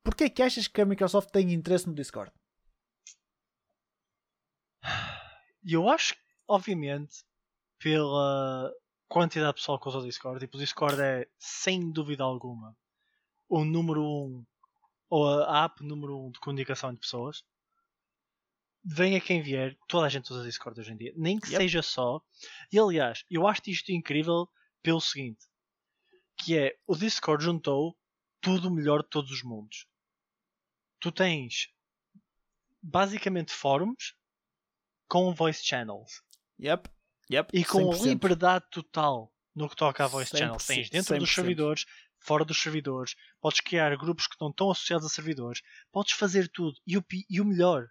[0.03, 2.33] porquê é que achas que a Microsoft tem interesse no Discord?
[5.65, 6.15] Eu acho,
[6.47, 7.25] obviamente,
[7.79, 8.73] pela
[9.09, 12.77] quantidade de pessoal que usa o Discord, tipo, o Discord é, sem dúvida alguma,
[13.49, 14.45] o número um,
[15.11, 17.43] ou a app número um de comunicação de pessoas.
[18.85, 21.13] Venha quem vier, toda a gente usa Discord hoje em dia.
[21.17, 21.63] Nem que Yep.
[21.63, 22.23] seja só.
[22.73, 24.49] E aliás, eu acho isto incrível
[24.89, 25.45] pelo seguinte:
[26.39, 27.95] que é o Discord juntou
[28.41, 29.87] tudo o melhor de todos os mundos.
[30.99, 31.69] Tu tens
[32.81, 34.15] basicamente fóruns
[35.07, 36.23] com voice channels
[36.59, 36.89] Yep.
[37.31, 37.51] Yep.
[37.53, 38.05] e com 100%.
[38.07, 40.63] liberdade total no que toca a voice channels.
[40.63, 41.35] 100%, Tens dentro dos 100%.
[41.35, 41.85] servidores,
[42.19, 45.61] fora dos servidores, podes criar grupos que não estão associados a servidores,
[45.93, 46.81] podes fazer tudo.
[46.87, 47.89] E o, e o melhor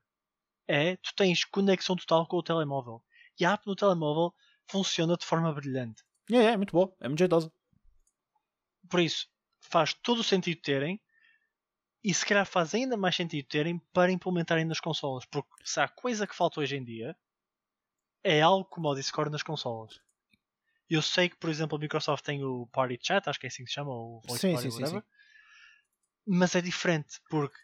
[0.68, 3.04] é tu tens conexão total com o telemóvel.
[3.40, 4.34] E a app no telemóvel
[4.66, 6.07] funciona de forma brilhante.
[6.30, 7.52] Yeah, é muito bom, é muito jeitoso.
[8.90, 9.28] Por isso,
[9.60, 11.02] faz todo o sentido terem.
[12.04, 15.26] E se calhar faz ainda mais sentido terem para implementarem nas consolas.
[15.26, 17.18] Porque se há coisa que falta hoje em dia,
[18.24, 20.00] é algo como o Discord nas consolas.
[20.90, 23.64] Eu sei que, por exemplo, a Microsoft tem o Party Chat, acho que é assim
[23.64, 25.04] que se chama, ou Voice Sim, Party, sim, sim, whatever.
[26.26, 27.58] Mas é diferente, porque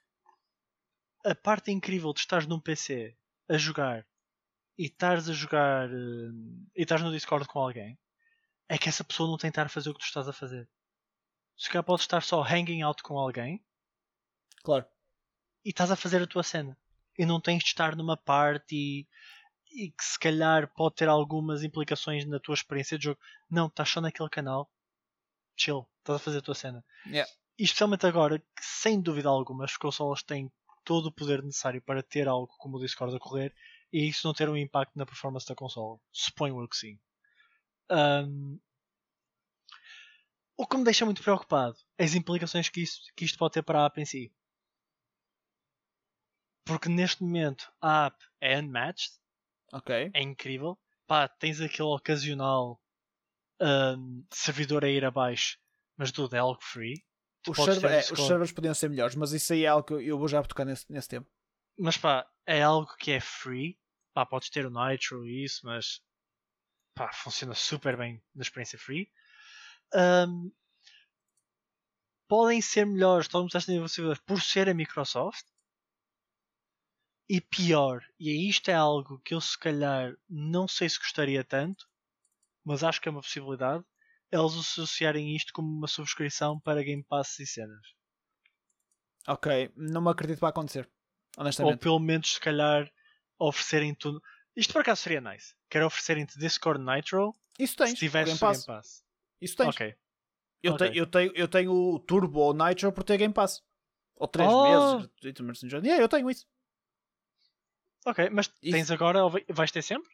[1.25, 3.15] a parte incrível de estares num PC
[3.47, 4.05] a jogar
[4.77, 7.97] e estares a jogar hum, e estás no Discord com alguém
[8.67, 10.33] é que essa pessoa não tem de estar a fazer o que tu estás a
[10.33, 10.67] fazer.
[11.57, 13.63] Se calhar podes estar só hanging out com alguém
[14.63, 14.85] Claro.
[15.63, 16.77] e estás a fazer a tua cena.
[17.17, 19.07] E não tens de estar numa party
[19.71, 23.19] e que se calhar pode ter algumas implicações na tua experiência de jogo.
[23.49, 24.71] Não, estás só naquele canal.
[25.55, 26.83] Chill, estás a fazer a tua cena.
[27.05, 27.31] Yeah.
[27.57, 30.51] E especialmente agora, que sem dúvida alguma as consolas têm
[30.83, 33.53] todo o poder necessário para ter algo como o Discord a correr
[33.91, 35.99] e isso não ter um impacto na performance da consola.
[36.11, 36.99] Suponho eu que sim.
[37.89, 38.59] Ahm,
[40.57, 43.63] o que me deixa muito preocupado é as implicações que, isso, que isto pode ter
[43.63, 44.31] para a app em si.
[46.65, 49.11] Porque neste momento a app é unmatched,
[49.73, 50.11] Ok.
[50.13, 50.77] é incrível.
[51.07, 52.79] Pá, tens aquele ocasional
[53.59, 55.57] ahm, servidor a ir abaixo,
[55.97, 57.03] mas tudo é algo free.
[57.47, 60.01] Os, server- é, os servers podiam ser melhores, mas isso aí é algo que eu,
[60.01, 61.25] eu vou já tocar nesse, nesse tema.
[61.77, 63.77] Mas pá, é algo que é free.
[64.13, 66.01] Pá, podes ter o Nitro e isso, mas
[66.95, 69.09] pá, funciona super bem na experiência free.
[69.93, 70.51] Ahm,
[72.27, 75.45] podem ser melhores, todo mundo está a ser por ser a Microsoft.
[77.29, 81.87] E pior, e isto é algo que eu se calhar não sei se gostaria tanto,
[82.63, 83.83] mas acho que é uma possibilidade,
[84.31, 87.87] eles associarem isto como uma subscrição para Game Pass e cenas.
[89.27, 90.89] Ok, não me acredito que vai acontecer.
[91.37, 91.79] Ou Honestamente.
[91.79, 92.91] pelo menos, se calhar,
[93.39, 94.21] oferecerem tudo.
[94.55, 95.55] Isto por acaso seria nice.
[95.69, 97.93] Quero oferecerem-te Discord Nitro Isso se tens.
[97.99, 98.65] tiveres Game o Game Pass.
[98.65, 99.03] Pass.
[99.41, 99.69] Isso tens.
[99.69, 99.95] Ok.
[100.61, 100.87] Eu, ok.
[100.87, 103.61] tenho, eu, tenho, eu tenho o Turbo ou Nitro por ter Game Pass.
[104.15, 104.99] Ou 3 Oh!
[104.99, 105.73] meses.
[105.83, 106.45] Yeah, eu tenho isso.
[108.05, 110.09] Ok, mas Isso- tens agora ou vai- vais ter sempre?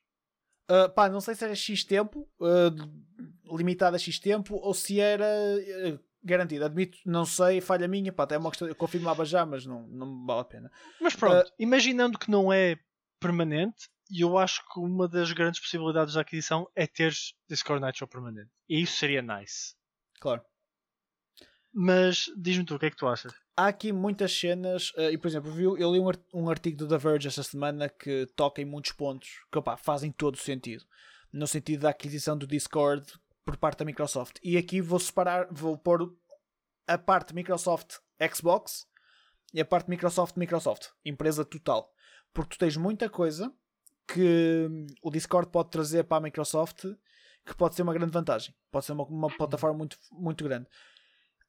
[0.69, 4.99] Uh, pá, não sei se era X tempo, uh, limitado a X tempo, ou se
[4.99, 6.65] era uh, garantido.
[6.65, 9.87] Admito, não sei, falha minha, pá, até é uma questão, eu confirmava já, mas não,
[9.87, 10.71] não vale a pena.
[11.01, 12.77] Mas pronto, imaginando que não é
[13.19, 17.13] permanente, eu acho que uma das grandes possibilidades da aquisição é ter
[17.47, 18.49] Discord Nitro permanente.
[18.67, 19.75] E isso seria nice.
[20.19, 20.41] Claro.
[21.71, 23.31] Mas diz-me tu, o que é que tu achas?
[23.55, 26.87] Há aqui muitas cenas, uh, e por exemplo, eu, eu li um, um, artigo do
[26.87, 30.83] The Verge esta semana que toca em muitos pontos que opa, fazem todo o sentido.
[31.31, 33.05] No sentido da aquisição do Discord
[33.45, 34.37] por parte da Microsoft.
[34.43, 36.15] E aqui vou separar, vou pôr
[36.87, 37.97] a parte Microsoft
[38.33, 38.87] Xbox
[39.53, 41.91] e a parte Microsoft Microsoft, empresa total.
[42.33, 43.53] Porque tu tens muita coisa
[44.13, 44.67] que
[45.03, 46.85] o Discord pode trazer para a Microsoft
[47.45, 48.53] que pode ser uma grande vantagem.
[48.71, 50.67] Pode ser uma, uma plataforma muito, muito grande.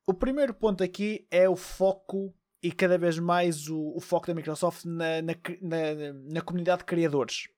[0.07, 4.35] O primeiro ponto aqui é o foco e cada vez mais o, o foco da
[4.35, 7.49] Microsoft na, na, na, na, comunidade de criadores.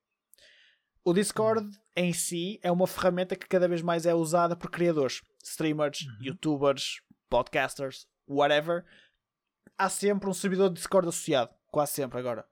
[1.04, 5.22] O Discord em si é uma ferramenta que cada vez mais é usada por criadores,
[5.42, 6.26] streamers, uhum.
[6.26, 8.84] youtubers, podcasters, whatever.
[9.76, 12.46] Há sempre um servidor de Discord associado, quase sempre agora,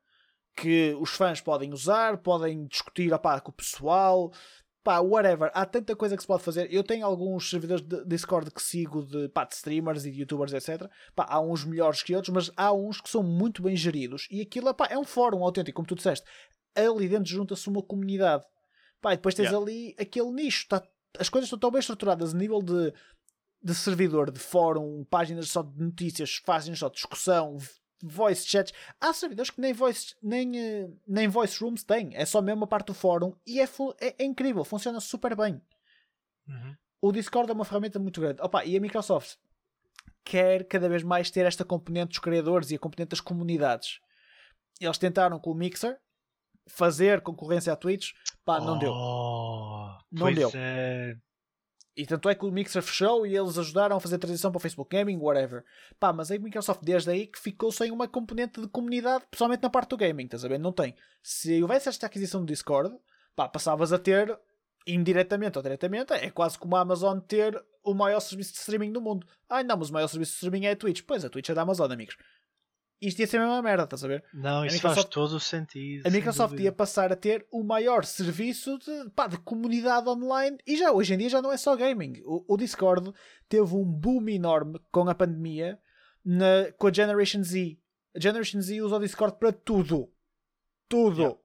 [0.57, 4.33] que os fãs podem usar, podem discutir opá, com o pessoal,
[4.83, 6.73] pá, whatever, há tanta coisa que se pode fazer.
[6.73, 10.53] Eu tenho alguns servidores de Discord que sigo de, pá, de streamers e de youtubers,
[10.53, 10.91] etc.
[11.15, 14.27] Pá, há uns melhores que outros, mas há uns que são muito bem geridos.
[14.31, 16.27] E aquilo pá, é um fórum autêntico, como tu disseste.
[16.75, 18.45] Ali dentro junta-se uma comunidade.
[19.01, 19.59] Pá, e depois tens yeah.
[19.59, 20.67] ali aquele nicho.
[20.69, 20.83] Tá,
[21.19, 22.93] as coisas estão tão bem estruturadas a nível de,
[23.63, 27.57] de servidor, de fórum, páginas só de notícias, páginas só de discussão,
[28.03, 28.73] voice chats.
[29.01, 32.15] Há servidores que nem voice, nem, eh, nem voice rooms têm.
[32.15, 33.65] É só mesmo a parte do fórum e é,
[34.01, 35.61] é, é incrível, funciona super bem.
[36.49, 36.77] Uhum.
[37.03, 38.43] O Discord é uma ferramenta muito grande.
[38.43, 39.37] Opa, e a Microsoft
[40.25, 44.01] quer cada vez mais ter esta componente dos criadores e a componente das comunidades.
[44.81, 45.99] Eles tentaram com o Mixer
[46.69, 48.13] fazer concorrência à Twitch,
[48.45, 48.93] pá, não oh, deu.
[50.13, 50.51] Não deu.
[50.55, 51.17] É...
[51.97, 54.59] E tanto é que o Mixer fechou e eles ajudaram a fazer a transição para
[54.59, 55.65] o Facebook Gaming, whatever.
[55.99, 59.71] Pá, mas a Microsoft desde aí que ficou sem uma componente de comunidade, pessoalmente na
[59.71, 60.59] parte do gaming, estás a ver?
[60.59, 60.95] Não tem.
[61.23, 62.97] Se houvesse esta aquisição do Discord,
[63.35, 64.39] pá, passavas a ter
[64.87, 69.01] indiretamente ou diretamente, é quase como a Amazon ter o maior serviço de streaming do
[69.01, 69.27] mundo.
[69.49, 71.03] Ai não, mas o maior serviço de streaming é a Twitch.
[71.07, 72.17] Pois, a Twitch é da Amazon, amigos
[73.01, 74.25] isto ia ser a mesma merda, estás a ver?
[74.35, 76.07] Não, isso faz todo o sentido.
[76.07, 80.77] A Microsoft ia passar a ter o maior serviço de, pá, de comunidade online e
[80.77, 82.21] já hoje em dia já não é só gaming.
[82.25, 83.13] O, o Discord
[83.49, 85.79] teve um boom enorme com a pandemia
[86.25, 87.79] na, com a Generation Z.
[88.15, 90.13] A Generation Z usa o Discord para tudo.
[90.89, 91.21] Tudo.
[91.21, 91.39] Yeah.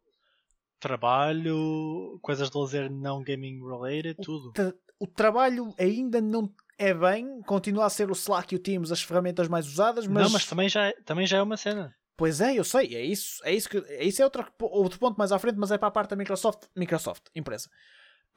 [0.80, 4.54] Trabalho, coisas de lazer não gaming related, o tudo.
[5.00, 9.02] o trabalho ainda não é bem, continua a ser o Slack e o Teams as
[9.02, 10.24] ferramentas mais usadas, mas.
[10.24, 11.96] Não, mas também já, é, também já é uma cena.
[12.18, 15.18] Pois é, eu sei, é isso, é isso que é isso é outro, outro ponto
[15.18, 17.70] mais à frente, mas é para a parte da Microsoft, Microsoft, empresa.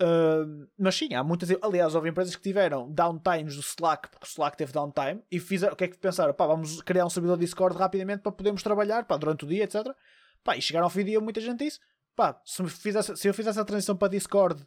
[0.01, 1.51] Uh, mas sim, há muitas.
[1.63, 5.75] Aliás, houve empresas que tiveram downtimes do Slack, porque o Slack teve downtime, e fizeram,
[5.75, 6.33] o que é que pensaram?
[6.33, 9.87] Pá, vamos criar um servidor Discord rapidamente para podermos trabalhar pá, durante o dia, etc.
[10.45, 11.81] Pá, e chegaram ao fim do dia, muita gente disse:
[12.15, 14.65] pá, se, fizesse, se eu fizesse a transição para Discord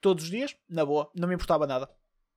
[0.00, 1.88] todos os dias, na boa, não me importava nada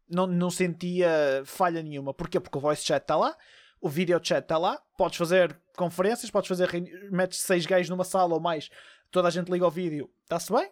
[0.10, 2.14] não, não sentia falha nenhuma.
[2.14, 2.40] Porquê?
[2.40, 3.38] Porque o voice chat está lá,
[3.80, 6.70] o video chat está lá, podes fazer conferências, podes fazer,
[7.12, 8.70] metes seis gajos numa sala ou mais,
[9.12, 10.70] toda a gente liga ao vídeo, está-se bem.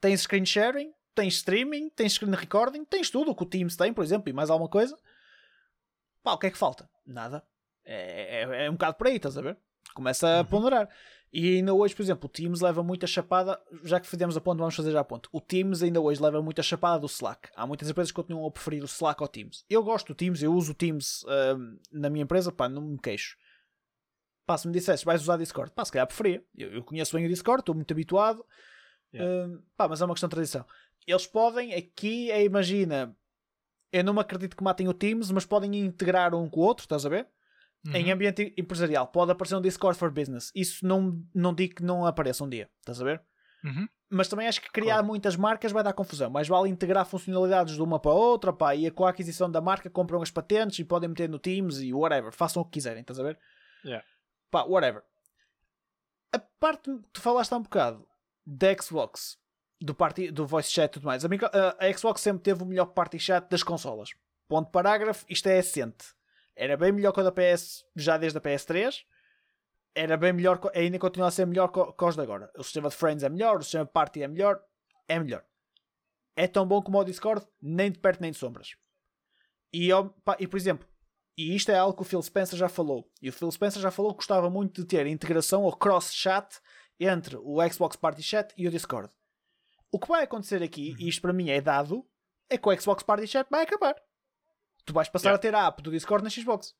[0.00, 3.92] Tens screen sharing, tens streaming, tens screen recording, tens tudo o que o Teams tem,
[3.92, 4.98] por exemplo, e mais alguma coisa.
[6.22, 6.88] Pá, o que é que falta?
[7.06, 7.42] Nada.
[7.84, 9.56] É, é, é um bocado por aí, estás a ver?
[9.94, 10.44] Começa a uhum.
[10.44, 10.88] ponderar.
[11.36, 14.60] E ainda hoje, por exemplo, o Teams leva muita chapada, já que fizemos a ponto,
[14.60, 15.28] vamos fazer já a ponto.
[15.32, 17.50] O Teams ainda hoje leva muita chapada do Slack.
[17.56, 19.64] Há muitas empresas que continuam a preferir o Slack ao Teams.
[19.68, 21.58] Eu gosto do Teams, eu uso o Teams uh,
[21.90, 23.36] na minha empresa, pá, não me queixo.
[24.46, 26.40] Pá, se me dissesse, vais usar Discord, pá, se calhar preferia.
[26.56, 28.46] Eu, eu conheço bem o Discord, estou muito habituado.
[29.12, 29.54] Yeah.
[29.54, 30.64] Uh, pá, mas é uma questão de tradição.
[31.04, 33.12] Eles podem, aqui, é, imagina,
[33.90, 36.84] eu não me acredito que matem o Teams, mas podem integrar um com o outro,
[36.84, 37.26] estás a ver?
[37.86, 37.94] Uhum.
[37.94, 40.50] Em ambiente empresarial, pode aparecer um Discord for Business.
[40.54, 43.22] Isso não, não digo que não apareça um dia, estás a ver?
[43.62, 43.86] Uhum.
[44.10, 45.06] Mas também acho que criar claro.
[45.06, 46.30] muitas marcas vai dar confusão.
[46.30, 49.60] Mas vale integrar funcionalidades de uma para a outra, pá, e com a aquisição da
[49.60, 52.32] marca compram as patentes e podem meter no Teams e whatever.
[52.32, 53.38] Façam o que quiserem, estás a ver?
[53.84, 54.06] Yeah.
[54.50, 55.02] Pá, whatever.
[56.32, 58.06] A parte que tu falaste há um bocado
[58.46, 59.38] da Xbox,
[59.80, 62.66] do, party, do voice chat e tudo mais, a, a, a Xbox sempre teve o
[62.66, 64.10] melhor party chat das consolas.
[64.48, 66.14] Ponto parágrafo, isto é assente.
[66.56, 69.04] Era bem melhor que o da PS já desde a PS3.
[69.94, 72.50] Era bem melhor, ainda continua a ser melhor que os de agora.
[72.56, 74.60] O sistema de Friends é melhor, o sistema de Party é melhor.
[75.08, 75.44] É melhor.
[76.36, 78.74] É tão bom como o Discord, nem de perto nem de sombras.
[79.72, 79.90] E,
[80.38, 80.88] e por exemplo,
[81.36, 83.10] e isto é algo que o Phil Spencer já falou.
[83.20, 86.60] E o Phil Spencer já falou que gostava muito de ter integração ou cross-chat
[86.98, 89.12] entre o Xbox Party Chat e o Discord.
[89.90, 92.06] O que vai acontecer aqui, e isto para mim é dado,
[92.48, 93.96] é que o Xbox Party Chat vai acabar.
[94.84, 95.36] Tu vais passar Yeah.
[95.36, 96.74] a ter a app do Discord na Xbox.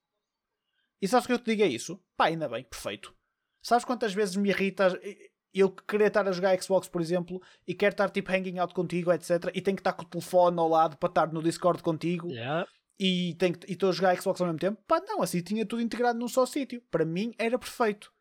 [1.01, 2.01] E sabes o que eu te digo é isso?
[2.17, 3.15] Pá, ainda bem, perfeito.
[3.63, 4.99] Sabes quantas vezes me irrita
[5.53, 9.13] eu querer estar a jogar Xbox, por exemplo, e quero estar tipo hanging out contigo,
[9.13, 9.51] etc.
[9.55, 12.69] E tenho que estar com o telefone ao lado para estar no Discord contigo Yeah.
[12.99, 13.31] e
[13.69, 14.83] e estou a jogar Xbox ao mesmo tempo?
[14.87, 16.83] Pá, não, assim tinha tudo integrado num só sítio.
[16.91, 18.13] Para mim era perfeito.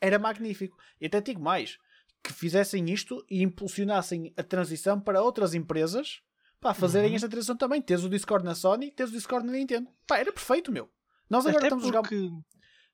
[0.00, 0.76] Era magnífico.
[1.00, 1.78] E até digo mais:
[2.22, 6.20] que fizessem isto e impulsionassem a transição para outras empresas
[6.66, 7.16] para fazerem Uhum.
[7.16, 7.80] esta transição também.
[7.80, 9.88] Tens o Discord na Sony, tens o Discord na Nintendo.
[10.06, 10.90] Pá, era perfeito, meu.
[11.30, 12.02] Nós agora Até estamos a jogar.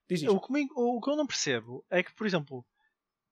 [0.08, 2.64] Diz o que, me- o que eu não percebo é que, por exemplo,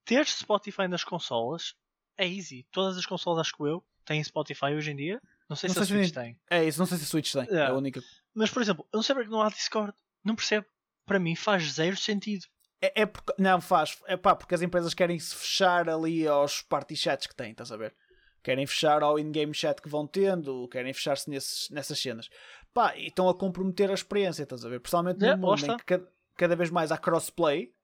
[0.04, 1.74] ter Spotify nas consolas
[2.16, 2.66] é easy.
[2.72, 5.20] Todas as consolas, acho que eu, têm Spotify hoje em dia.
[5.48, 6.40] Não sei Não se sei a se Switch nem- tem.
[6.50, 7.42] É isso, não sei se a Switch tem.
[7.42, 7.74] É Yeah.
[7.74, 8.02] a única.
[8.34, 9.92] Mas, por exemplo, eu não sei porque não há Discord.
[10.24, 10.66] Não percebo.
[11.04, 12.46] Para mim faz zero sentido.
[12.80, 16.62] É, é porque, não faz, é pá, porque as empresas querem se fechar ali aos
[16.62, 17.94] party chats que têm, estás a ver?
[18.42, 22.28] Querem fechar ao in-game chat que vão tendo, querem fechar-se nessas cenas.
[22.72, 24.80] Pá, e estão a comprometer a experiência, estás a ver?
[24.80, 27.74] Principalmente É, no mundo em que cada, cada vez mais há crossplay,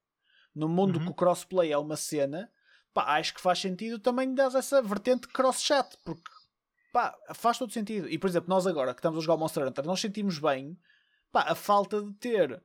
[0.54, 1.04] no mundo Uhum.
[1.04, 2.50] que o crossplay é uma cena,
[2.94, 6.30] pá, acho que faz sentido também dar essa vertente cross-chat, porque
[6.92, 8.08] pá, faz todo sentido.
[8.08, 10.78] E por exemplo, nós agora que estamos a jogar o Monster Hunter, nós sentimos bem
[11.30, 12.62] pá, a falta de ter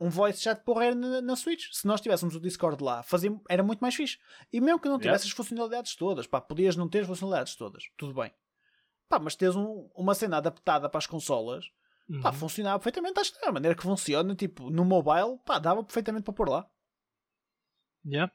[0.00, 1.68] um voice chat porreiro na, na Switch.
[1.72, 4.18] Se nós tivéssemos o Discord lá, fazia, era muito mais fixe.
[4.52, 5.02] E mesmo que não Yeah.
[5.10, 8.32] tivesse as funcionalidades todas, pá, podias não ter as funcionalidades todas, tudo bem.
[9.08, 11.66] Pá, mas teres um- uma cena adaptada para as consolas,
[12.22, 12.34] pá, Uhum.
[12.34, 13.20] funcionava perfeitamente.
[13.20, 16.48] Acho que é a maneira que funciona, tipo, no mobile, pá, dava perfeitamente para pôr
[16.48, 16.68] lá.
[18.04, 18.32] Yeah.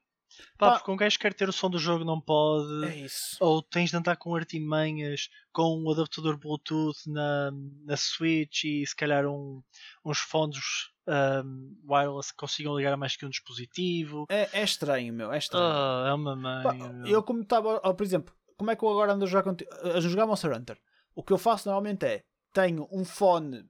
[0.57, 0.77] Pá, Pá.
[0.77, 2.85] porque um gajo quer ter o som do jogo, não pode.
[2.85, 3.37] É isso.
[3.39, 7.51] Ou tens de andar com artimanhas, com um adaptador Bluetooth na,
[7.85, 9.61] na Switch e se calhar um,
[10.05, 14.25] uns fones um, wireless que consigam ligar a mais que um dispositivo.
[14.29, 15.65] É, é estranho, meu, é estranho.
[15.65, 16.63] Ah, é uma mãe.
[16.63, 16.75] Pá,
[17.05, 19.55] eu como estava, ó, por exemplo, como é que eu agora ando a jogar,
[19.95, 20.77] a jogar Monster Hunter?
[21.15, 22.23] O que eu faço normalmente é,
[22.53, 23.65] tenho um fone,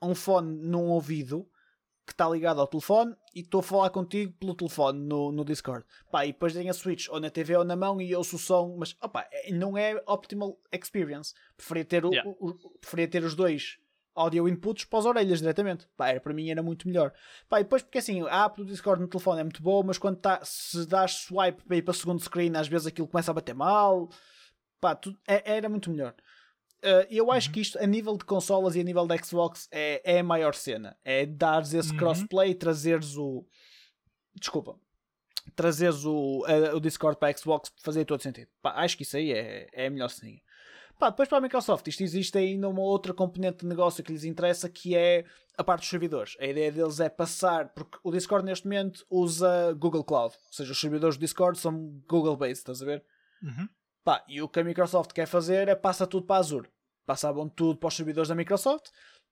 [0.00, 1.48] um fone num ouvido
[2.08, 5.84] que está ligado ao telefone e estou a falar contigo pelo telefone no, no Discord.
[6.10, 8.38] Pá, e depois tenho a Switch ou na TV ou na mão e ouço o
[8.38, 11.34] som, mas opa, é- não é optimal experience.
[11.56, 12.28] Preferia ter, o, Yeah.
[12.40, 13.78] o- o- preferia ter os dois
[14.14, 15.86] audio inputs para as orelhas diretamente.
[15.96, 17.12] Pá, era, para mim era muito melhor.
[17.48, 19.98] Pá, e depois porque assim, a app do Discord no telefone é muito boa, mas
[19.98, 23.30] quando tá, se dás swipe para ir para o segundo screen, às vezes aquilo começa
[23.30, 24.08] a bater mal.
[24.80, 26.14] Pá, é- era muito melhor.
[26.84, 30.00] Uh, eu acho que isto, a nível de consolas e a nível da Xbox, é,
[30.16, 30.96] é a maior cena.
[31.04, 31.96] É dares esse Uhum.
[31.98, 33.44] crossplay, trazeres o.
[34.34, 34.78] Desculpa.
[35.56, 38.48] Trazeres o, a- o Discord para a Xbox, fazer todo sentido.
[38.62, 40.38] Pá, acho que isso aí é, é a melhor cena.
[40.98, 44.24] Pá, depois para a Microsoft, isto existe ainda uma outra componente de negócio que lhes
[44.24, 45.24] interessa, que é
[45.56, 46.36] a parte dos servidores.
[46.40, 50.70] A ideia deles é passar, porque o Discord neste momento usa Google Cloud, ou seja,
[50.72, 53.04] os servidores do Discord são Google-based, estás a ver?
[53.42, 53.68] Uhum.
[54.08, 56.66] Pá, e o que a Microsoft quer fazer é passa tudo para a Azure.
[57.04, 58.86] Passavam tudo para os servidores da Microsoft.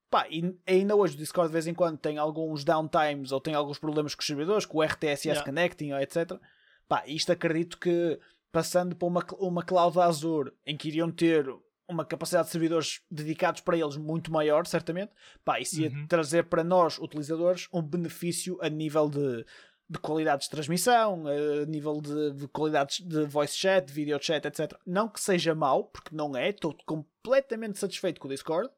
[0.07, 3.55] Pá, e ainda hoje o Discord de vez em quando tem alguns downtimes ou tem
[3.55, 5.43] alguns problemas com os servidores, com o RTSS Yeah.
[5.43, 6.39] Connecting, etc.
[6.87, 8.19] Pá, isto acredito que
[8.51, 11.51] passando para uma, uma cloud Azure em que iriam ter
[11.89, 15.11] uma capacidade de servidores dedicados para eles muito maior, certamente,
[15.43, 16.05] pá, isso ia Uhum.
[16.05, 19.43] trazer para nós, utilizadores, um benefício a nível de,
[19.89, 24.45] de qualidades de transmissão, a nível de, de qualidades de voice chat, de video chat,
[24.45, 24.73] etc.
[24.85, 28.69] Não que seja mau, porque não é, estou completamente satisfeito com o Discord.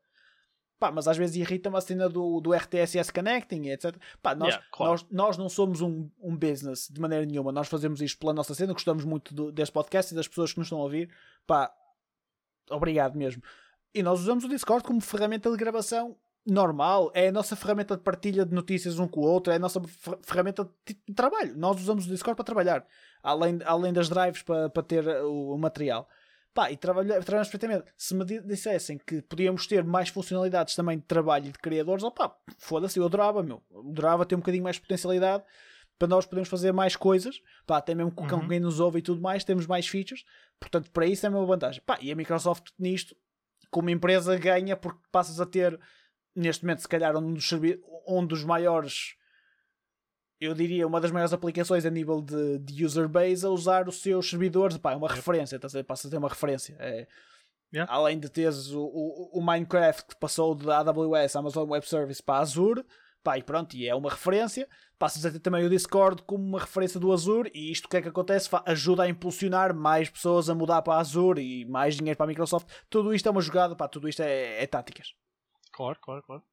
[0.80, 3.98] Pá, mas às vezes irrita-me a cena do, do RTSS Connecting, etc.
[4.22, 4.92] Pá, nós, Yeah, claro.
[4.92, 7.52] nós, nós não somos um, um business de maneira nenhuma.
[7.52, 10.60] Nós fazemos isto pela nossa cena, gostamos muito do, deste podcast e das pessoas que
[10.60, 11.14] nos estão a ouvir.
[11.46, 11.70] Pá,
[12.70, 13.44] obrigado mesmo.
[13.94, 18.04] E nós usamos o Discord como ferramenta de gravação normal, é a nossa ferramenta de
[18.04, 21.56] partilha de notícias um com o outro, é a nossa fer- ferramenta de, de trabalho.
[21.58, 22.86] Nós usamos o Discord para trabalhar,
[23.22, 26.08] além, além das drives para, para ter o, o material.
[26.54, 27.92] Pá, e trabalha- trabalhamos perfeitamente.
[27.96, 32.04] Se me di- dissessem que podíamos ter mais funcionalidades também de trabalho e de criadores,
[32.04, 33.62] opá, foda-se, eu adorava, meu.
[33.72, 35.44] Adorava ter um bocadinho mais potencialidade
[36.00, 38.48] para nós podermos fazer mais coisas, pá, até mesmo com Uhum.
[38.48, 40.24] quem nos ouve e tudo mais, temos mais features.
[40.60, 41.82] Portanto, para isso é uma vantagem.
[41.86, 43.16] Pá, e a Microsoft nisto,
[43.70, 45.80] como empresa, ganha porque passas a ter,
[46.36, 47.50] neste momento, se calhar, um dos,
[48.08, 49.16] um dos maiores,
[50.40, 54.02] eu diria, uma das maiores aplicações a nível de, de user base a usar os
[54.02, 54.78] seus servidores.
[54.78, 55.84] Pá, é uma referência, estás a?
[55.84, 56.76] Passas a ter uma referência.
[56.80, 57.08] É,
[57.74, 57.92] Yeah.
[57.94, 62.40] Além de teres o, o, o Minecraft que passou da AWS, Amazon Web Service, para
[62.40, 62.84] a Azure,
[63.24, 64.68] pá, e pronto, e é uma referência.
[64.98, 67.98] Passas a ter também o Discord como uma referência do Azure, e isto o que
[67.98, 68.50] é que acontece?
[68.66, 72.28] Ajuda a impulsionar mais pessoas a mudar para a Azure e mais dinheiro para a
[72.28, 72.68] Microsoft.
[72.90, 75.14] Tudo isto é uma jogada, pá, tudo isto é, é táticas.
[75.80, 76.44] Claro, claro, claro.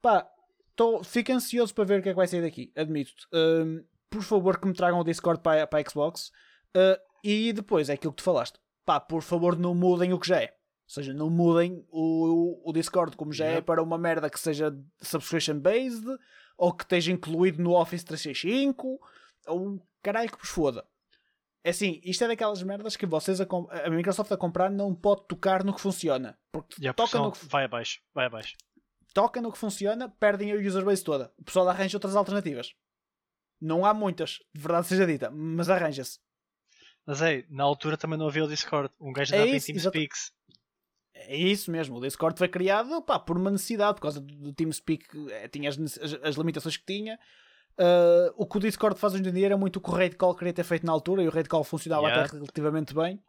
[0.00, 0.30] Pá,
[0.76, 3.26] tô, fico ansioso para ver o que é que vai sair daqui, admito-te.
[3.34, 6.28] Hum, por favor, que me tragam o Discord para, para a Xbox.
[6.68, 8.60] Uh, e depois é aquilo que tu falaste.
[8.84, 10.50] pá, por favor não mudem o que já é.
[10.50, 14.72] Ou seja, não mudem o, o Discord como já é para uma merda que seja
[15.00, 16.06] subscription based
[16.56, 19.00] ou que esteja incluído no Office 365
[19.48, 20.86] ou caralho que vos foda.
[21.64, 23.46] É assim, isto é daquelas merdas que vocês a,
[23.84, 26.36] a Microsoft a comprar não pode tocar no que funciona.
[26.52, 28.56] Porque Yeah, toca, no que, vai abaixo, vai abaixo.
[29.14, 31.32] toca no que funciona, perdem a user base toda.
[31.38, 32.74] O pessoal arranja outras alternativas.
[33.60, 36.18] Não há muitas, de verdade seja dita, mas arranja-se.
[37.06, 38.90] Mas é, na altura também não havia o Discord.
[39.00, 40.32] Um gajo É andava isso, exata- TeamSpeaks.
[41.14, 44.52] É isso mesmo, o Discord foi criado pá, por uma necessidade, por causa do, do
[44.52, 47.16] TeamSpeak, eh, tinha as, as- as limitações que tinha.
[47.78, 50.16] Ah, o que o Discord faz hoje em dia era muito o que o Raid
[50.16, 52.24] Call queria ter feito na altura e o Raid Call funcionava Yeah.
[52.24, 53.20] até relativamente bem,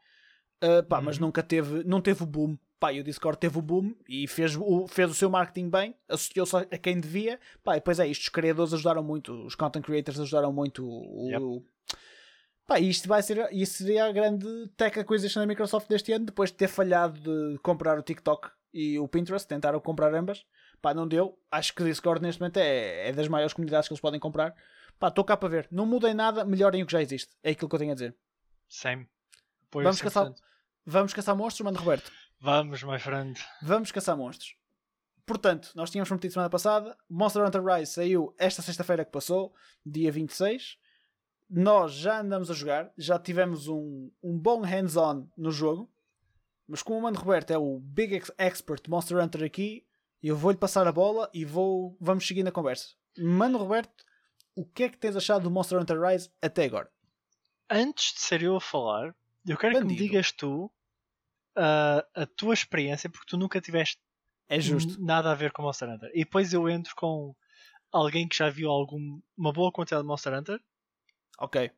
[0.62, 1.24] Ah, pá, mas Uhum.
[1.28, 2.58] nunca teve, não teve o boom.
[2.80, 5.96] Pá, e o Discord teve o boom e fez o, fez o seu marketing bem,
[6.08, 7.40] associou-se a quem devia.
[7.64, 10.86] Pá, e depois é isto, os criadores ajudaram muito, os content creators ajudaram muito.
[10.86, 11.44] O, Yep.
[11.44, 11.64] o-
[12.66, 16.26] Pá, e isto vai ser, isso seria a grande tech acquisition da Microsoft deste ano,
[16.26, 20.46] depois de ter falhado de comprar o TikTok e o Pinterest, tentaram comprar ambas.
[20.84, 21.40] Pá, não deu.
[21.50, 24.54] Acho que Discord neste momento é, é das maiores comunidades que eles podem comprar.
[25.00, 25.68] Pá, estou cá para ver.
[25.72, 27.34] Não mudem nada, melhorem o que já existe.
[27.42, 28.14] É aquilo que eu tenho a dizer.
[28.68, 29.08] Same.
[29.70, 30.36] Apoio Vamos caçar- 100%.
[30.86, 32.12] Vamos caçar monstros, mano Roberto.
[32.38, 33.42] Vamos, my friend.
[33.62, 34.56] Vamos caçar monstros.
[35.26, 36.98] Portanto, nós tínhamos prometido semana passada.
[37.10, 39.56] Monster Hunter Rise saiu esta sexta-feira que passou,
[39.86, 40.78] dia 26.
[41.50, 45.90] Nós já andamos a jogar, já tivemos um, um bom hands-on no jogo.
[46.68, 49.86] Mas como o Mano Roberto é o big ex- expert de Monster Hunter aqui,
[50.30, 52.90] eu vou-lhe passar a bola e vou, vamos seguir na conversa.
[53.18, 54.04] Mano Roberto,
[54.56, 56.92] o que é que tens achado do Monster Hunter Rise até agora?
[57.70, 59.16] Antes de ser eu a falar,
[59.48, 60.04] eu quero que me Bandido.
[60.04, 60.72] digas tu
[61.56, 64.00] ah, a tua experiência, porque tu nunca tiveste
[64.48, 65.02] É justo.
[65.02, 66.12] nada a ver com Monster Hunter.
[66.14, 67.36] E depois eu entro com
[67.92, 70.60] alguém que já viu algum, uma boa quantidade de Monster Hunter
[71.40, 71.72] Ok,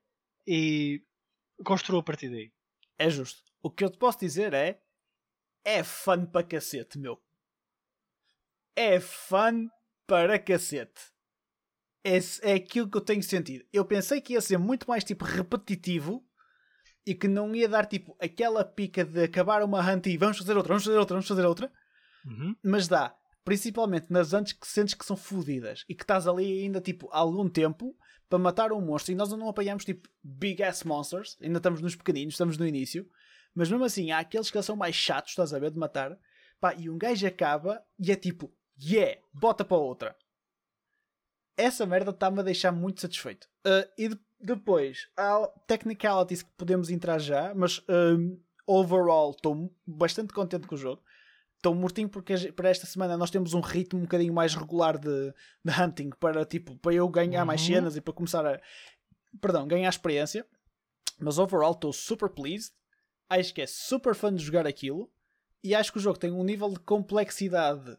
[0.48, 1.02] e
[1.64, 2.52] construo a partir daí.
[2.98, 3.42] é justo.
[3.62, 4.82] O que eu te posso dizer é.
[5.64, 7.20] É fun para cacete, meu.
[8.76, 9.68] É fun
[10.08, 11.02] para cacete.
[12.04, 13.66] É, é aquilo que eu tenho sentido.
[13.74, 16.24] Eu pensei que ia ser muito mais tipo repetitivo
[17.06, 20.56] e que não ia dar tipo aquela pica de acabar uma hunt e vamos fazer
[20.56, 21.72] outra, vamos fazer outra, vamos fazer outra.
[22.26, 22.56] Uhum.
[22.64, 26.82] Mas dá, principalmente nas hunts que sentes que são fodidas e que estás ali ainda
[26.82, 27.96] tipo há algum tempo
[28.28, 31.96] para matar um monstro e nós não apanhamos tipo big ass monsters, ainda estamos nos
[31.96, 33.08] pequeninos, estamos no início,
[33.54, 36.18] mas mesmo assim há aqueles que são mais chatos, estás a ver, de matar,
[36.60, 38.52] pá, e um gajo acaba e é tipo,
[38.82, 40.16] yeah, bota para outra.
[41.58, 43.48] Essa merda está-me a deixar muito satisfeito.
[43.66, 50.34] Uh, e de- depois, há technicalities que podemos entrar já, mas um, overall estou bastante
[50.34, 51.02] contente com o jogo.
[51.56, 55.34] Estou mortinho porque para esta semana nós temos um ritmo um bocadinho mais regular de,
[55.64, 57.68] de hunting para, tipo, para eu ganhar mais Uhum.
[57.68, 58.62] cenas e para começar a
[59.42, 60.46] perdão, ganhar experiência.
[61.18, 62.74] Mas overall estou super pleased.
[63.30, 65.10] Acho que é super fun de jogar aquilo.
[65.64, 67.98] E acho que o jogo tem um nível de complexidade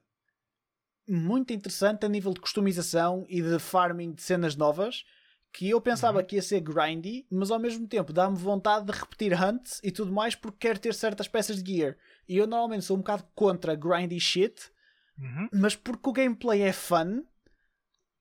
[1.08, 5.04] muito interessante a nível de customização e de farming de cenas novas
[5.52, 6.24] que eu pensava Uhum.
[6.26, 10.12] que ia ser grindy, mas ao mesmo tempo dá-me vontade de repetir hunts e tudo
[10.12, 11.96] mais porque quero ter certas peças de gear.
[12.28, 14.70] E eu normalmente sou um bocado contra grindy shit,
[15.18, 15.48] Uhum.
[15.52, 17.22] mas porque o gameplay é fun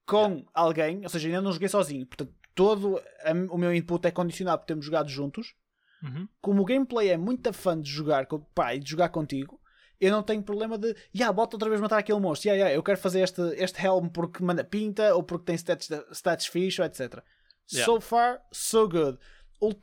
[0.06, 4.10] com alguém, ou seja, ainda não joguei sozinho, portanto, todo a- o meu input é
[4.10, 5.54] condicionado por termos jogado juntos.
[6.02, 6.28] Uhum.
[6.40, 9.60] Como o gameplay é muito fun de jogar com pá, e de jogar contigo,
[10.00, 12.82] eu não tenho problema de, yeah, bota outra vez matar aquele monstro, yeah, yeah, eu
[12.82, 17.22] quero fazer este, este helm porque manda pinta ou porque tem stats, stats fixe, etc.
[17.72, 17.84] Yeah.
[17.84, 19.18] So far, so good.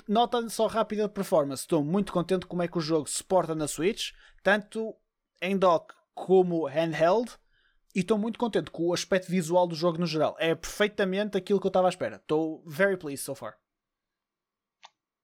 [0.08, 1.64] Nota só rápida de performance.
[1.64, 4.12] Estou muito contente como é que o jogo se porta na Switch,
[4.44, 4.96] tanto
[5.42, 7.32] em dock como handheld.
[7.96, 10.36] E estou muito contente com o aspecto visual do jogo no geral.
[10.40, 12.16] É perfeitamente aquilo que eu estava à espera.
[12.16, 13.56] Estou very pleased so far.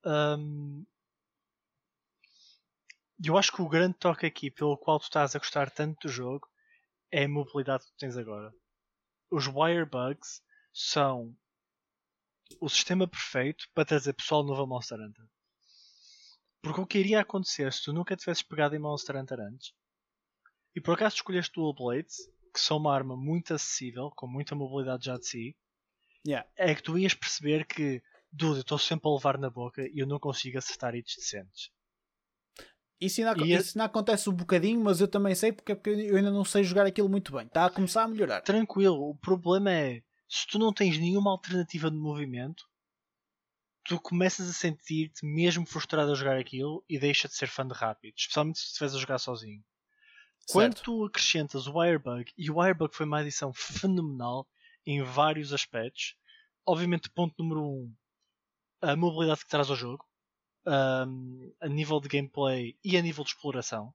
[0.05, 0.85] Hum,
[3.23, 6.11] eu acho que o grande toque aqui pelo qual tu estás a gostar tanto do
[6.11, 6.47] jogo
[7.11, 8.53] é a mobilidade que tu tens agora.
[9.31, 10.41] Os wire bugs
[10.73, 11.35] são
[12.59, 15.25] o sistema perfeito para trazer pessoal novo a Monster Hunter.
[16.61, 19.73] Porque o que iria acontecer se tu nunca tivesses pegado em Monster Hunter antes
[20.75, 22.17] e por acaso escolheste Dual Blades,
[22.53, 25.57] que são uma arma muito acessível, com muita mobilidade já de si,
[26.27, 26.47] Yeah.
[26.57, 29.99] é que tu ias perceber que, dude, eu estou sempre a levar na boca e
[29.99, 31.71] eu não consigo acertar hits decentes.
[32.99, 35.89] Isso ainda, E isso ainda acontece um bocadinho, mas eu também sei porque, é porque
[35.89, 37.45] eu ainda não sei jogar aquilo muito bem.
[37.45, 38.41] Está a começar a melhorar.
[38.41, 42.67] Tranquilo, o problema é, se tu não tens nenhuma alternativa de movimento,
[43.85, 47.73] tu começas a sentir-te mesmo frustrado a jogar aquilo e deixa de ser fã de
[47.73, 49.63] rápido, especialmente se estiveres a jogar sozinho.
[50.51, 50.83] Quando Certo.
[50.83, 54.47] tu acrescentas o Wirebug, e o Wirebug foi uma adição fenomenal
[54.85, 56.15] em vários aspectos,
[56.65, 57.93] obviamente, ponto número um,
[58.81, 60.05] a mobilidade que traz ao jogo.
[60.69, 63.93] Um, a nível de gameplay e a nível de exploração.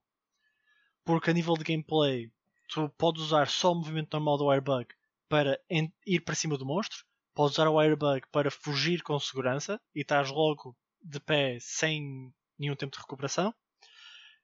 [1.04, 2.32] Porque a nível de gameplay,
[2.68, 4.88] tu podes usar só o movimento normal do Airbug
[5.28, 5.60] para
[6.06, 7.04] ir para cima do monstro,
[7.34, 12.74] podes usar o Airbug para fugir com segurança e estás logo de pé sem nenhum
[12.74, 13.54] tempo de recuperação.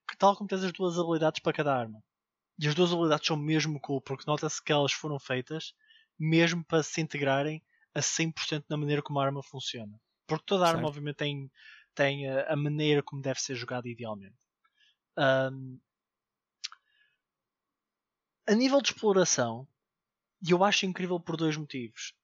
[0.08, 2.02] Que tal como tens as duas habilidades para cada arma.
[2.58, 5.72] E as duas habilidades são mesmo cool, porque nota-se que elas foram feitas
[6.18, 7.62] mesmo para se integrarem
[7.94, 9.98] a 100% na maneira como a arma funciona.
[10.26, 10.88] Porque toda a arma, certo.
[10.90, 11.50] obviamente, tem,
[12.00, 14.34] tem a, maneira como deve ser jogada idealmente.
[15.18, 15.78] Um,
[18.46, 19.68] a nível de exploração,
[20.48, 22.14] eu acho incrível por dois motivos.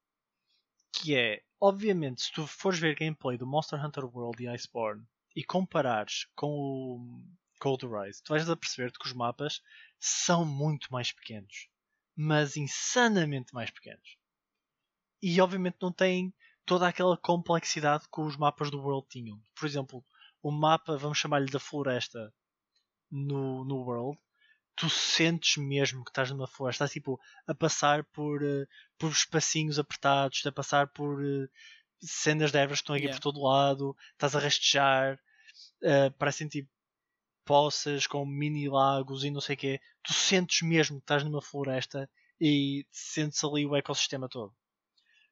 [0.91, 5.05] Que é, obviamente, se tu fores ver gameplay do Monster Hunter World e Iceborne
[5.35, 7.23] e comparares com o,
[7.59, 9.61] Cold Rise, tu vais a perceber-te que os mapas
[9.99, 11.69] são muito mais pequenos,
[12.15, 14.17] mas insanamente mais pequenos.
[15.21, 16.33] E obviamente não têm
[16.67, 19.41] toda aquela complexidade que os mapas do World tinham.
[19.55, 20.05] Por exemplo,
[20.43, 22.31] o mapa, vamos chamar-lhe da floresta
[23.09, 24.19] no, no World,
[24.75, 29.79] tu sentes mesmo que estás numa floresta, estás tipo a passar por, uh, por espacinhos
[29.79, 31.49] apertados, a passar por uh,
[32.01, 33.17] cenas de ervas que estão aqui yeah.
[33.17, 35.17] por todo lado, estás a rastejar,
[35.83, 36.69] uh, parecem tipo
[37.45, 41.41] poças com mini lagos e não sei o quê, tu sentes mesmo que estás numa
[41.41, 42.09] floresta
[42.41, 44.53] e sentes ali o ecossistema todo.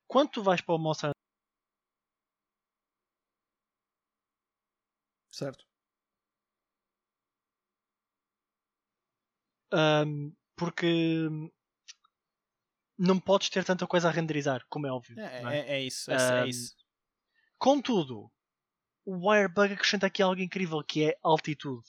[0.08, 1.12] Quando tu vais para o Monster
[5.36, 5.66] Certo.
[9.74, 11.28] Um, porque
[12.98, 15.20] não podes ter tanta coisa a renderizar, como é óbvio.
[15.20, 15.58] É, é?
[15.58, 16.74] é, é isso, é, um, é isso.
[17.58, 18.32] Contudo,
[19.04, 21.86] o Wirebug acrescenta aqui algo incrível que é altitude.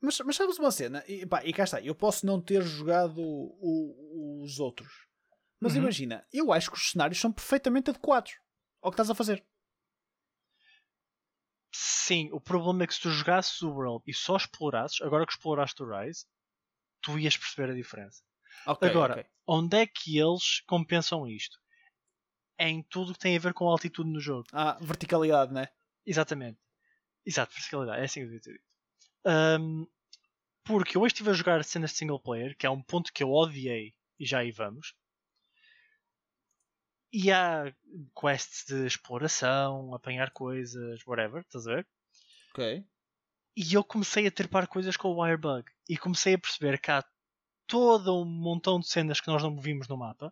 [0.00, 1.04] Mas, mas sabes uma cena?
[1.06, 5.06] E, pá, e cá está, eu posso não ter jogado o, os outros.
[5.60, 5.82] Mas uhum.
[5.82, 8.32] imagina, eu acho que os cenários são perfeitamente adequados
[8.82, 9.46] ao que estás a fazer.
[11.78, 15.32] Sim, o problema é que se tu jogasses o World e só explorasses, agora que
[15.32, 16.24] exploraste o Rise,
[17.02, 18.22] tu ias perceber a diferença.
[18.66, 19.26] Okay, agora, okay.
[19.46, 21.58] onde é que eles compensam isto?
[22.56, 24.46] É em tudo que tem a ver com a altitude no jogo.
[24.54, 25.68] Ah, verticalidade, né?
[26.06, 26.58] Exatamente.
[27.26, 28.00] Exato, verticalidade.
[28.00, 28.64] É assim que eu devia ter dito.
[29.60, 29.86] Um,
[30.64, 33.22] porque eu hoje estive a jogar cenas de single player, que é um ponto que
[33.22, 34.94] eu odiei, e já aí vamos.
[37.18, 37.74] E há
[38.14, 41.86] quests de exploração, apanhar coisas, whatever, estás a ver?
[42.50, 42.84] Ok.
[43.56, 45.64] E eu comecei a trepar coisas com o Wirebug.
[45.88, 47.02] E comecei a perceber que há
[47.66, 50.30] todo um montão de cenas que nós não vimos no mapa,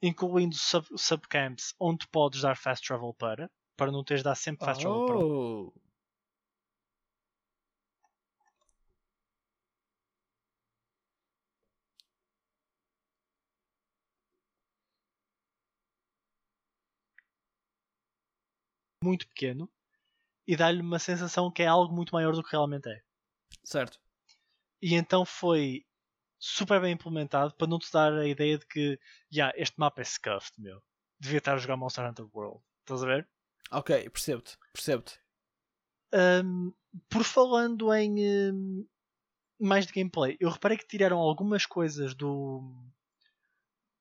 [0.00, 4.66] incluindo sub subcamps onde podes dar fast travel para, para não teres de dar sempre
[4.66, 5.06] fast oh.
[5.06, 5.85] travel para.
[19.06, 19.70] Muito pequeno
[20.46, 23.00] e dá-lhe uma sensação que é algo muito maior do que realmente é.
[23.64, 23.98] Certo.
[24.80, 25.84] E então foi
[26.38, 28.98] super bem implementado para não te dar a ideia de que
[29.32, 30.82] yeah, este mapa é scuffed, meu.
[31.18, 32.62] Devia estar a jogar Monster Hunter World.
[32.80, 33.28] Estás a ver?
[33.70, 35.18] Ok, percebo-te, percebo-te.
[36.12, 36.72] Um,
[37.08, 38.86] por falando em um,
[39.58, 42.62] mais de gameplay, eu reparei que tiraram algumas coisas do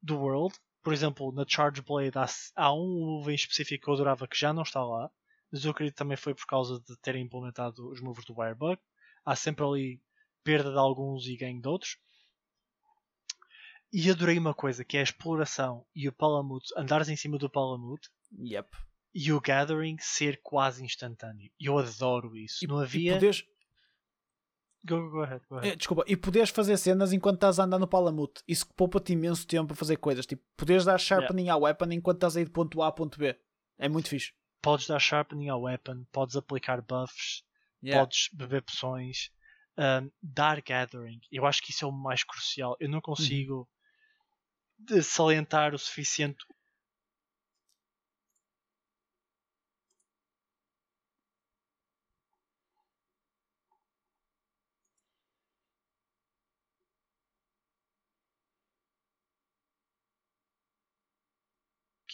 [0.01, 3.95] do World por exemplo, na Charge Blade há, há um move em específico que eu
[3.95, 5.09] adorava que já não está lá,
[5.51, 8.79] mas eu acredito que também foi por causa de terem implementado os moves do Wirebug.
[9.25, 10.01] Há sempre ali
[10.43, 11.97] perda de alguns e ganho de outros.
[13.91, 17.49] E adorei uma coisa que é a exploração e o Palamute, andares em cima do
[17.49, 18.07] Palamute.
[18.37, 18.69] Yep.
[19.11, 21.49] E o Gathering ser quase instantâneo.
[21.59, 22.63] Eu adoro isso.
[22.63, 23.13] E, não havia.
[23.13, 23.43] E poderes,
[24.85, 25.73] Go, go ahead, go ahead.
[25.73, 28.43] É, desculpa, e poderes fazer cenas enquanto estás a andar no Palamute.
[28.47, 30.25] Isso poupa-te imenso tempo a fazer coisas.
[30.25, 31.59] Tipo, poderes dar sharpening yeah.
[31.59, 33.35] à weapon enquanto estás a ir de ponto A a ponto B.
[33.79, 34.33] É muito fixe.
[34.61, 37.43] Podes dar sharpening à weapon, podes aplicar buffs,
[37.83, 37.99] yeah.
[37.99, 39.31] podes beber poções,
[39.77, 41.19] um, dar gathering.
[41.31, 42.77] Eu acho que isso é o mais crucial.
[42.79, 43.67] Eu não consigo
[44.89, 45.01] uhum.
[45.01, 46.45] salientar o suficiente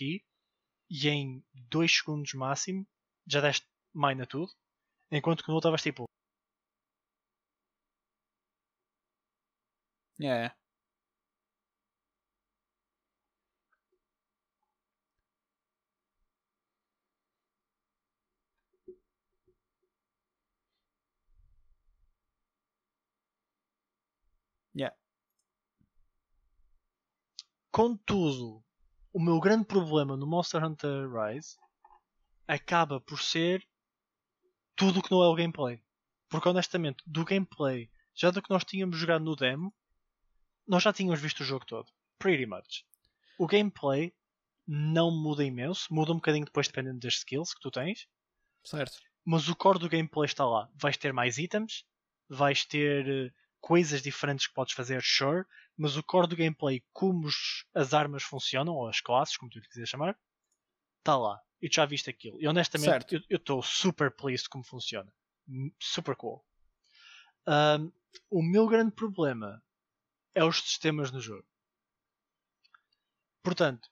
[0.02, 0.24] aqui
[0.90, 2.88] e em 2 segundos máximo
[3.28, 4.52] já deste mine a tudo,
[5.12, 6.06] enquanto que no outro estavas tipo.
[10.20, 10.52] Yeah.
[27.72, 28.64] Contudo,
[29.14, 31.58] o meu grande problema no Monster Hunter Rise
[32.48, 33.66] acaba por ser
[34.76, 35.82] tudo o que não é o gameplay.
[36.30, 39.74] Porque honestamente, do gameplay, já do que nós tínhamos jogado no demo,
[40.68, 41.92] nós já tínhamos visto o jogo todo.
[42.18, 42.86] Pretty much.
[43.38, 44.14] O gameplay
[44.66, 48.08] não muda imenso, muda um bocadinho depois dependendo das skills que tu tens,
[48.64, 49.00] Certo.
[49.26, 50.70] mas o core do gameplay está lá.
[50.76, 51.84] Vais ter mais itens,
[52.30, 55.46] vais ter eh, coisas diferentes que podes fazer, sure,
[55.78, 59.60] mas o core do gameplay, como os- as armas funcionam, ou as classes, como tu
[59.60, 60.18] lhe quiser chamar,
[61.00, 61.40] está lá.
[61.62, 62.42] E tu já viste aquilo.
[62.42, 62.92] E honestamente,
[63.30, 65.14] eu- estou super pleased como funciona.
[65.80, 66.44] Super cool.
[67.46, 67.92] Ahm,
[68.30, 69.64] o meu grande problema
[70.34, 71.46] é os sistemas no jogo.
[73.44, 73.90] Portanto,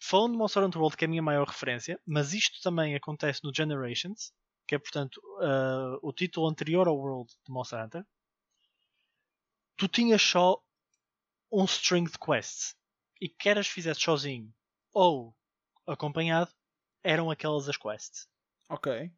[0.00, 3.42] falando de Monster Hunter World, que é a minha maior referência, mas isto também acontece
[3.44, 4.32] no Generations,
[4.66, 8.06] que é, portanto, ah, o título anterior ao World de Monster Hunter.
[9.76, 10.62] Tu tinhas só
[11.52, 12.76] um string de quests
[13.20, 14.52] e quer as fizesse sozinho
[14.92, 15.34] ou
[15.86, 16.52] acompanhado,
[17.02, 18.28] eram aquelas as quests.
[18.68, 19.12] Ok.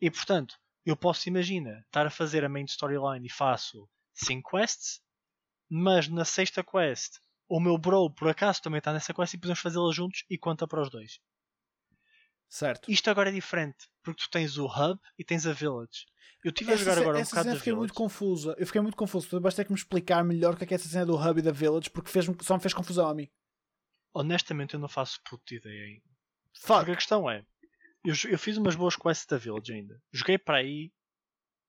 [0.00, 5.00] E portanto, eu posso imaginar estar a fazer a main storyline e faço 5 quests,
[5.68, 9.60] mas na sexta quest o meu bro por acaso também está nessa quest e podemos
[9.60, 11.20] fazê-la juntos e conta para os dois.
[12.50, 12.90] Certo.
[12.90, 16.04] Isto agora é diferente, porque tu tens o hub e tens a village.
[16.42, 17.78] Eu estive a jogar agora um essa bocado cena da fiquei village.
[17.78, 18.56] muito confusa.
[18.58, 19.40] Eu fiquei muito confuso.
[19.40, 21.38] Vais ter que me explicar melhor o que é, que é essa cena do Hub
[21.38, 23.30] e da Village porque fez só me fez confusão a mim.
[24.12, 26.04] Honestamente, eu não faço puta ideia ainda.
[26.54, 26.78] Fuck.
[26.78, 27.46] Porque a questão é,
[28.04, 30.02] eu, eu fiz umas boas quests da village ainda.
[30.12, 30.92] Joguei para aí,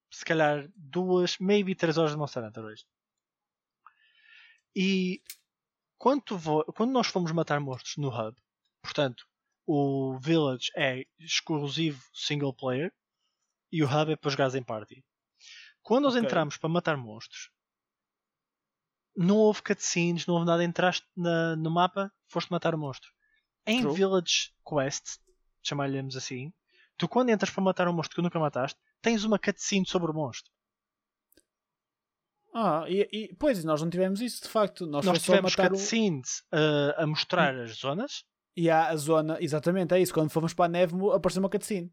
[0.09, 2.85] se calhar duas, maybe três horas de Monster Hunter hoje.
[4.75, 5.21] E
[5.97, 6.23] quando,
[6.75, 8.35] quando nós fomos matar monstros no hub,
[8.81, 9.27] portanto,
[9.73, 12.91] o village é exclusivo single player
[13.71, 15.03] e o hub é para jogares em party.
[15.81, 16.25] Quando nós Ok.
[16.25, 17.49] entramos para matar monstros,
[19.15, 20.63] não houve cutscenes, não houve nada.
[20.63, 23.09] Entraste na- no mapa, foste matar o monstro.
[23.65, 23.93] Em True.
[23.95, 25.19] Village Quest,
[25.63, 26.51] chamar-lhe-nos assim,
[26.97, 30.13] tu quando entras para matar um monstro que nunca mataste, tens uma cutscene sobre o
[30.13, 30.51] monstro.
[32.53, 34.85] Ah, e, e pois, nós não tivemos isso de facto.
[34.85, 35.75] Nós, Nós só tivemos matar o...
[35.75, 38.25] cutscenes uh, a mostrar as zonas,
[38.55, 40.13] E há a zona, exatamente, é isso.
[40.13, 41.91] Quando fomos para a neve apareceu uma cutscene.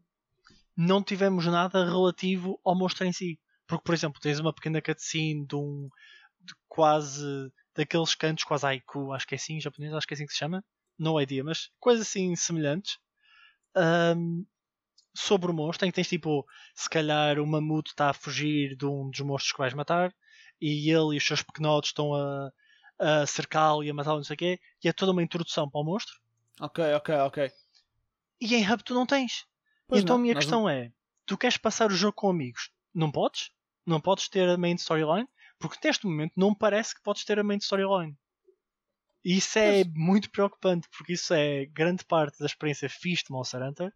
[0.77, 3.39] não tivemos nada relativo ao monstro em si.
[3.67, 5.89] Porque, por exemplo, tens uma pequena cutscene de um
[6.41, 10.15] de quase daqueles cantos quase haiku, acho que é assim em japonês, acho que é
[10.15, 10.63] assim que se chama,
[10.97, 12.97] não idea, mas coisas assim semelhantes
[13.75, 14.43] ahm,
[15.15, 16.45] sobre o monstro, em que tens tipo,
[16.75, 20.13] se calhar o mamute está a fugir de um dos monstros que vais matar
[20.61, 22.51] e ele e os seus pequenotes estão a,
[22.99, 25.81] a cercá-lo e a matá-lo, não sei o quê, e é toda uma introdução para
[25.81, 26.15] o monstro.
[26.59, 27.51] Ok, ok, ok.
[28.41, 29.45] E em Hub tu não tens.
[29.87, 30.91] Pois então não, a minha questão é:
[31.25, 32.71] tu queres passar o jogo com amigos?
[32.93, 33.51] Não podes?
[33.85, 35.27] Não podes ter a main storyline?
[35.59, 38.15] Porque neste momento não parece que podes ter a main storyline.
[39.23, 43.61] E isso é muito preocupante, porque isso é grande parte da experiência fixe de Monster
[43.61, 43.93] Hunter.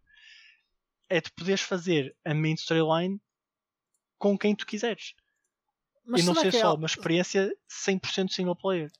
[1.08, 3.20] É tu poderes fazer a main storyline
[4.18, 5.14] com quem tu quiseres.
[6.04, 8.90] Mas e não ser é só al- uma experiência 100% single player.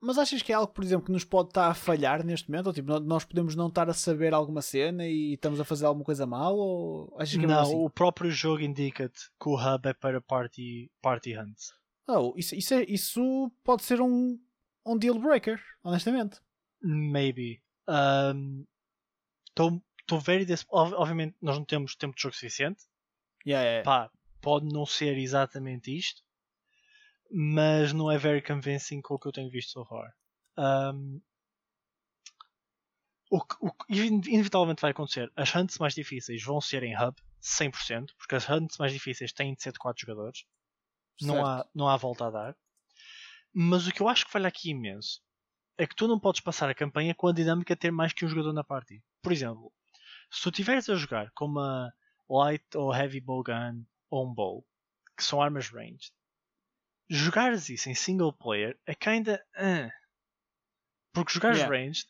[0.00, 2.66] Mas achas que é algo, por exemplo, que nos pode estar a falhar neste momento?
[2.68, 5.86] Ou tipo, nó- nós podemos não estar a saber alguma cena e estamos a fazer
[5.86, 6.54] alguma coisa mal?
[6.56, 7.74] Ou achas que é Não, assim?
[7.76, 11.72] o próprio jogo indica-te que o hub é para party, party hunts.
[12.08, 14.38] Oh, isso, isso, é- isso pode ser um,
[14.84, 16.40] um deal breaker, honestamente.
[16.82, 17.62] Maybe.
[19.48, 22.84] Estou very dis- ob- Obviamente, nós não temos tempo de jogo suficiente.
[23.46, 23.84] Yeah, yeah.
[23.84, 26.22] Pá, pode não ser exatamente isto,
[27.30, 30.12] mas não é very convincing com o que eu tenho visto so far.
[30.58, 31.20] Um,
[33.30, 37.16] o que, o que inevitavelmente vai acontecer, as hunts mais difíceis vão ser em hub,
[37.42, 40.44] 100%, porque as hunts mais difíceis têm de ser de 4 jogadores.
[41.20, 42.56] Não há, não há volta a dar.
[43.52, 45.20] Mas o que eu acho que falha aqui imenso
[45.78, 48.24] é que tu não podes passar a campanha com a dinâmica de ter mais que
[48.24, 49.02] um jogador na party.
[49.22, 49.72] Por exemplo,
[50.30, 51.92] se tu estiveres a jogar com uma
[52.28, 54.64] light ou heavy bowgun ou um bow,
[55.16, 56.12] que são armas ranged,
[57.10, 59.44] jogares isso em single player é kinda.
[59.56, 59.90] Uh,
[61.12, 61.64] porque jogares Yeah.
[61.64, 62.06] ranged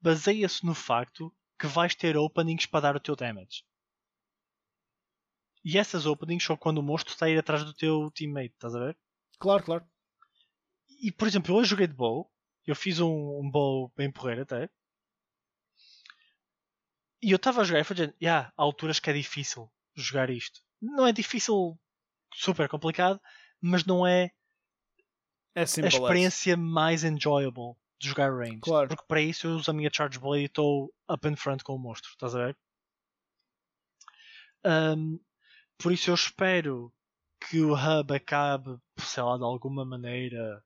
[0.00, 3.64] baseia-se no facto que vais ter openings para dar o teu damage.
[5.64, 8.74] E essas openings são quando o monstro está a ir atrás do teu teammate, estás
[8.74, 8.98] a ver?
[9.38, 9.88] Claro, claro.
[11.06, 12.30] E por exemplo, eu hoje joguei de bow,
[12.66, 14.68] eu fiz um, um bow bem porreiro até.
[17.22, 20.30] E eu estava a jogar e falei, "Ya, yeah, há alturas que é difícil jogar
[20.30, 20.60] isto.
[20.80, 21.78] Não é difícil,
[22.34, 23.20] super complicado,
[23.60, 24.30] mas não é
[25.54, 28.60] É a experiência mais enjoyable de jogar range.
[28.60, 28.88] Claro.
[28.88, 31.74] Porque para isso eu uso a minha Charge Blade e estou up in front com
[31.74, 32.58] o monstro, estás a ver?
[34.64, 35.18] Um,
[35.76, 36.92] por isso eu espero
[37.40, 40.62] que o hub acabe, sei lá, de alguma maneira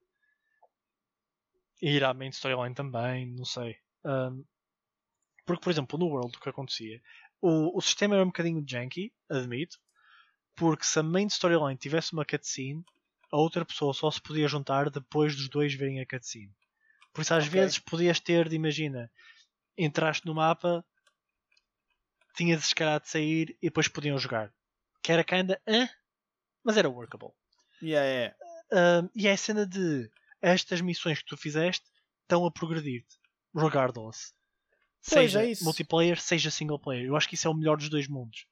[1.80, 3.76] ir à main storyline também, não sei.
[4.04, 4.44] Um,
[5.44, 7.00] porque, por exemplo, no World o que acontecia
[7.42, 9.78] o, o sistema era um bocadinho janky, admito,
[10.54, 12.84] porque se a main storyline tivesse uma cutscene,
[13.30, 16.52] a outra pessoa só se podia juntar depois dos dois verem a cutscene.
[17.12, 17.52] Por isso, às Ok.
[17.52, 19.10] vezes, podias ter de, imagina,
[19.76, 20.84] entraste no mapa,
[22.34, 24.52] tinhas se calhar de sair e depois podiam jogar.
[25.02, 25.88] Que era kinda, eh?
[26.64, 27.32] mas era workable.
[27.82, 28.34] Yeah, yeah.
[28.72, 31.86] Um, e é a cena de estas missões que tu fizeste
[32.22, 33.18] estão a progredir-te,
[33.54, 34.32] regardless.
[35.08, 35.64] Pois, Seja é isso.
[35.64, 37.06] multiplayer, seja single player.
[37.06, 38.46] Eu acho que isso é o melhor dos dois mundos.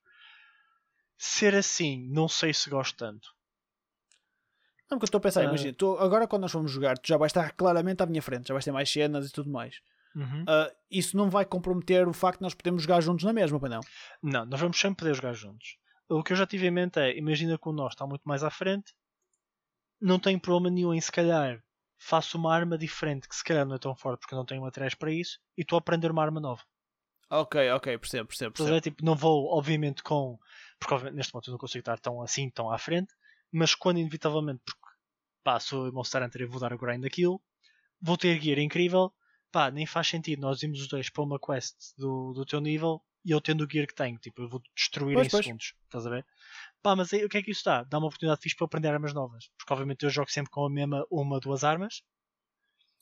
[1.23, 3.29] Ser assim, não sei se gosto tanto.
[4.91, 5.45] Não, porque eu estou a pensar, Ah.
[5.45, 8.49] imagina, tu, agora quando nós formos jogar, tu já vais estar claramente à minha frente,
[8.49, 9.83] já vais ter mais cenas e tudo mais.
[10.16, 10.45] Uhum.
[10.49, 13.71] Ah, isso não vai comprometer o facto de nós podermos jogar juntos na mesma, pois
[13.71, 13.81] não?
[14.23, 15.77] Não, nós vamos sempre poder jogar juntos.
[16.09, 18.43] O que eu já tive em mente é, imagina que o nosso está muito mais
[18.43, 18.95] à frente,
[20.01, 21.62] não tenho problema nenhum em se calhar
[21.99, 24.62] faço uma arma diferente que se calhar não é tão forte porque eu não tenho
[24.62, 26.62] materiais para isso e estou a aprender uma arma nova.
[27.33, 28.75] Ok, ok, percebo, percebo, a percebo.
[28.75, 28.81] ver?
[28.81, 30.37] Tipo, não vou, obviamente, com.
[30.81, 33.14] Porque obviamente, neste momento eu não consigo estar tão assim, tão à frente,
[33.53, 34.81] mas quando inevitavelmente, porque
[35.45, 37.41] pá, sou o Monster Hunter e vou dar o grind daquilo,
[38.01, 39.12] vou ter gear incrível,
[39.53, 43.03] pá, nem faz sentido nós irmos os dois para uma quest do, do teu nível
[43.24, 45.47] e eu tendo o gear que tenho, tipo, eu vou destruir Pois, em pois.
[45.47, 46.26] segundos, estás a ver?
[46.83, 47.85] Pá, mas aí o que é que isso dá?
[47.85, 50.66] Dá uma oportunidade fixe para eu aprender armas novas, porque obviamente eu jogo sempre com
[50.66, 52.03] a mesma uma, duas armas,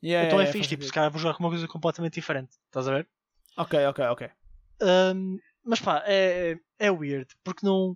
[0.03, 2.15] Yeah, então yeah, é fixe, faz tipo, se calhar vou jogar com uma coisa completamente
[2.15, 3.09] diferente, estás a ver?
[3.57, 4.23] Ok, ok, ok.
[4.81, 5.39] Um,
[5.69, 7.95] mas pá, é, é weird, porque não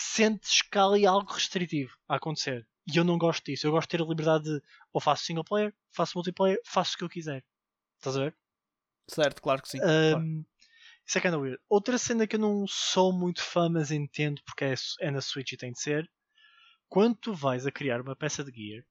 [0.00, 2.66] sentes que há ali algo restritivo a acontecer.
[2.90, 3.66] E eu não gosto disso.
[3.66, 6.98] Eu gosto de ter a liberdade de ou faço single player, faço multiplayer, faço o
[6.98, 7.44] que eu quiser.
[7.98, 8.36] Estás a ver?
[9.06, 9.78] Certo, claro que sim.
[9.78, 10.24] claro.
[10.24, 10.44] Um,
[11.06, 11.60] Isso é kinda weird.
[11.68, 15.52] Outra cena que eu não sou muito fã, mas entendo porque é, é na Switch
[15.52, 16.10] e tem de ser.
[16.88, 18.82] Quando tu vais a criar uma peça de gear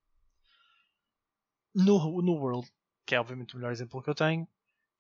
[1.74, 2.72] no, no World,
[3.08, 4.48] que é obviamente o melhor exemplo que eu tenho,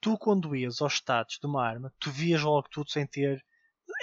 [0.01, 3.43] tu quando ias aos status de uma arma, tu vias logo tudo sem ter,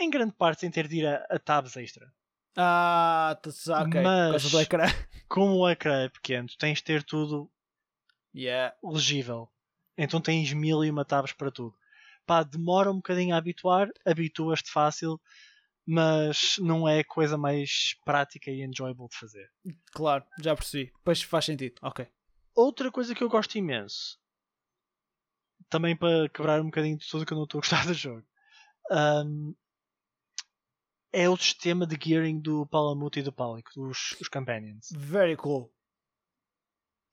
[0.01, 2.13] em grande parte, sem ter de ir a, a tabs extra.
[2.57, 4.03] Ah, tu- ah, ok.
[4.03, 4.85] Mas- do ecrã.
[5.29, 7.51] Como o ecrã é pequeno, tu tens de ter tudo
[8.35, 8.75] Yeah.
[8.83, 9.49] legível.
[9.97, 11.77] Então tens mil e uma tabs para tudo.
[12.27, 15.21] Pá, demora um bocadinho a habituar, habituas-te fácil,
[15.87, 19.51] mas não é a coisa mais prática e enjoyable de fazer.
[19.93, 20.93] Claro, já percebi.
[21.05, 21.75] Pois faz sentido.
[21.83, 22.07] Ok.
[22.55, 24.19] Outra coisa que eu gosto imenso,
[25.71, 28.25] também para quebrar um bocadinho de tudo que eu não estou a gostar do jogo,
[28.93, 29.55] hum,
[31.15, 34.89] é o sistema de gearing do Palamute e do Pálico, dos os Companions.
[34.91, 35.73] Very cool.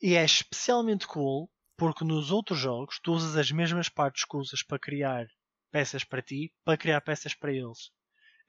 [0.01, 4.61] E é especialmente cool porque nos outros jogos tu usas as mesmas partes que usas
[4.61, 5.27] para criar
[5.71, 7.89] peças para ti, para criar peças para eles.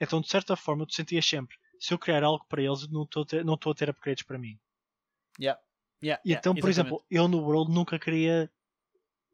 [0.00, 3.22] Então, de certa forma, tu sentias sempre: se eu criar algo para eles, não estou
[3.24, 4.58] a ter, não estou a ter upgrades para mim.
[5.38, 5.56] Yeah.
[6.00, 6.68] Yeah, E yeah, então, por exatamente.
[6.68, 8.50] exemplo, eu no World nunca queria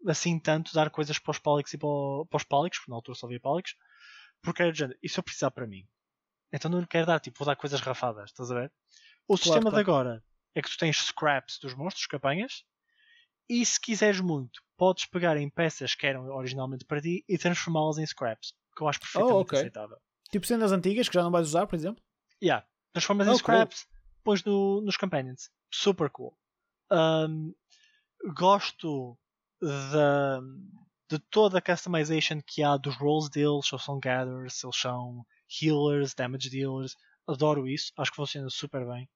[0.06, 1.88] assim tanto dar coisas para os Pálicos e para,
[2.30, 3.74] para os Pálicos, porque na altura só havia Pálicos,
[4.42, 5.86] porque era de género, e se eu precisar para mim?
[6.52, 8.72] Então não lhe quero dar, tipo, vou dar coisas rafadas, estás a ver?
[9.26, 9.90] O sistema de claro.
[9.90, 10.24] agora
[10.54, 12.64] é que tu tens scraps dos monstros que apanhas,
[13.48, 17.98] e se quiseres muito, podes pegar em peças que eram originalmente para ti e transformá-las
[17.98, 19.58] em scraps, que eu acho perfeitamente Oh, ok.
[19.58, 19.98] aceitável.
[20.30, 22.02] Tipo cenas antigas que já não vais usar, por exemplo.
[22.42, 22.66] Yeah.
[22.92, 23.40] Transformas em Oh, cool.
[23.40, 23.86] scraps,
[24.22, 25.50] pões no, nos companions.
[25.72, 26.36] Super cool.
[26.90, 27.54] Um,
[28.34, 29.18] gosto
[29.60, 30.40] da,
[31.10, 33.70] de toda a customization que há dos roles deles.
[33.72, 35.24] Eles são gatherers, eles são
[35.60, 36.94] healers, damage dealers.
[37.26, 37.92] Adoro isso.
[37.96, 39.08] Acho que funciona super bem.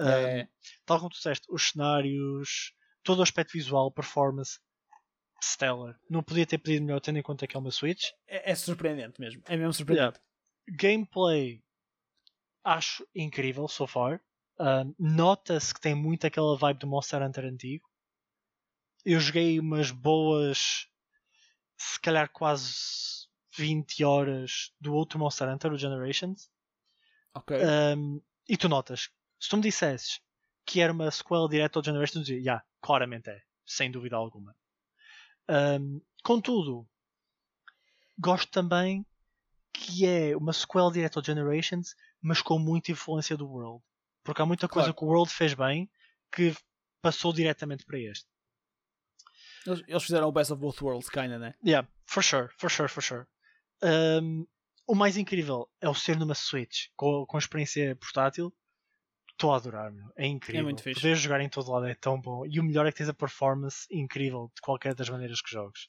[0.00, 0.48] Um, É.
[0.86, 2.72] Tal como tu disseste, os cenários,
[3.02, 4.58] todo o aspecto visual, performance,
[5.42, 5.98] stellar.
[6.08, 8.10] Não podia ter pedido melhor tendo em conta que é uma Switch.
[8.26, 9.42] É, é surpreendente mesmo.
[9.46, 10.20] É mesmo surpreendente.
[10.78, 11.62] gameplay
[12.64, 14.20] acho incrível so far.
[14.58, 17.84] Um, Nota-se que tem muito aquela vibe do Monster Hunter antigo.
[19.04, 20.88] Eu joguei umas boas,
[21.76, 23.26] se calhar quase
[23.56, 26.50] 20 horas do outro Monster Hunter, o Generations.
[27.34, 27.56] Ok.
[27.96, 30.20] Um, e tu notas, se tu me dissesses
[30.64, 34.56] que era uma sequela direta ao Generations, eu dizia, yeah, claramente é, sem dúvida alguma.
[35.48, 36.88] Um, contudo,
[38.18, 39.04] gosto também
[39.72, 43.82] que é uma sequela direta ao Generations, mas com muita influência do World.
[44.22, 44.98] Porque há muita coisa Claro.
[44.98, 45.90] que o World fez bem
[46.30, 46.54] que
[47.00, 48.26] passou diretamente para este.
[49.66, 51.54] Eles, fizeram o Best of Both Worlds, kinda, né?
[51.64, 53.24] Yeah, for sure, for sure, for sure.
[53.82, 54.46] Um,
[54.86, 58.52] o mais incrível é o ser numa Switch com, com experiência portátil.
[59.30, 60.06] Estou a adorar, meu.
[60.16, 60.60] É incrível.
[60.60, 61.00] É muito fixe.
[61.00, 62.44] Poder jogar em todo lado é tão bom.
[62.46, 65.88] E o melhor é que tens a performance incrível de qualquer das maneiras que jogues.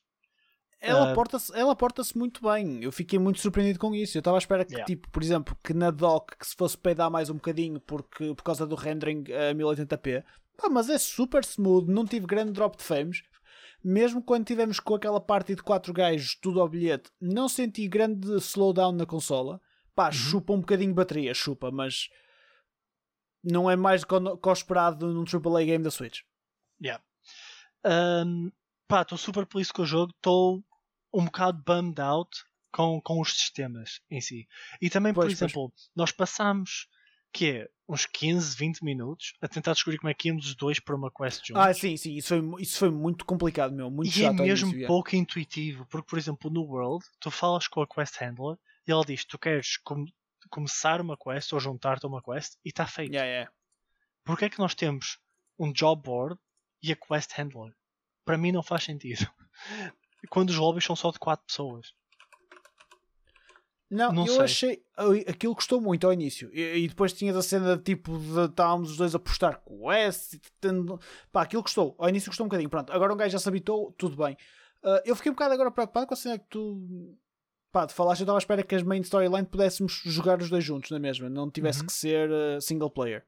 [0.79, 1.13] Ela Ah.
[1.13, 2.83] porta-se ela porta-se muito bem.
[2.83, 4.17] Eu fiquei muito surpreendido com isso.
[4.17, 4.85] Eu estava à espera que, Yeah.
[4.85, 8.43] tipo, por exemplo, que na dock que se fosse peidar mais um bocadinho porque, por
[8.43, 10.23] causa do rendering a 1080p.
[10.57, 13.23] Pá, mas é super smooth, não tive grande drop de frames.
[13.83, 18.35] Mesmo quando tivemos com aquela parte de quatro gajos, tudo ao bilhete, não senti grande
[18.37, 19.59] slowdown na consola.
[19.95, 22.07] Pá, chupa um bocadinho de bateria, chupa, mas
[23.43, 26.21] não é mais do que o- esperado num AAA game da Switch.
[26.81, 27.03] Yeah.
[27.85, 28.51] Um,
[28.87, 30.13] pá, estou super feliz com o jogo.
[30.15, 30.63] Estou
[31.13, 32.29] um bocado bummed out
[32.71, 34.47] com, com os sistemas em si.
[34.81, 35.41] E também, por Pois, pois.
[35.41, 36.87] exemplo, nós passámos
[37.33, 40.79] que é uns 15, 20 minutos a tentar descobrir como é que íamos os dois
[40.79, 41.63] para uma quest juntos.
[41.65, 43.89] Ah, sim, sim, isso foi, isso foi muito complicado, meu.
[43.89, 47.81] Muito e é mesmo início, pouco intuitivo, porque, por exemplo, no World, tu falas com
[47.81, 48.57] a quest handler
[48.87, 50.05] e ela diz: Tu queres com-
[50.49, 53.11] começar uma quest ou juntar-te a uma quest e está feito.
[53.13, 53.51] Yeah, yeah.
[54.23, 55.17] Porque é que nós temos
[55.59, 56.39] um job board
[56.81, 57.73] e a quest handler?
[58.23, 59.27] Para mim não faz sentido.
[60.29, 61.93] Quando os lobbies são só de 4 pessoas.
[63.93, 64.41] Não, Não eu sei.
[64.43, 64.83] achei.
[65.27, 66.49] Aquilo gostou muito ao início.
[66.53, 70.33] E, e depois tinhas a cena de tipo de estávamos os dois a postar quests.
[70.33, 70.99] e tendo-
[71.31, 71.95] Pá, aquilo gostou.
[71.99, 72.69] Ao início gostou um bocadinho.
[72.69, 74.35] Pronto, agora um gajo já se habitou, tudo bem.
[74.83, 77.15] Ah, eu fiquei um bocado agora preocupado com a cena que tu.
[77.71, 80.63] Pá, te falaste, eu estava à espera que as main storyline pudéssemos jogar os dois
[80.63, 81.85] juntos na mesma, não tivesse Uhum.
[81.87, 83.23] que ser ah, single player.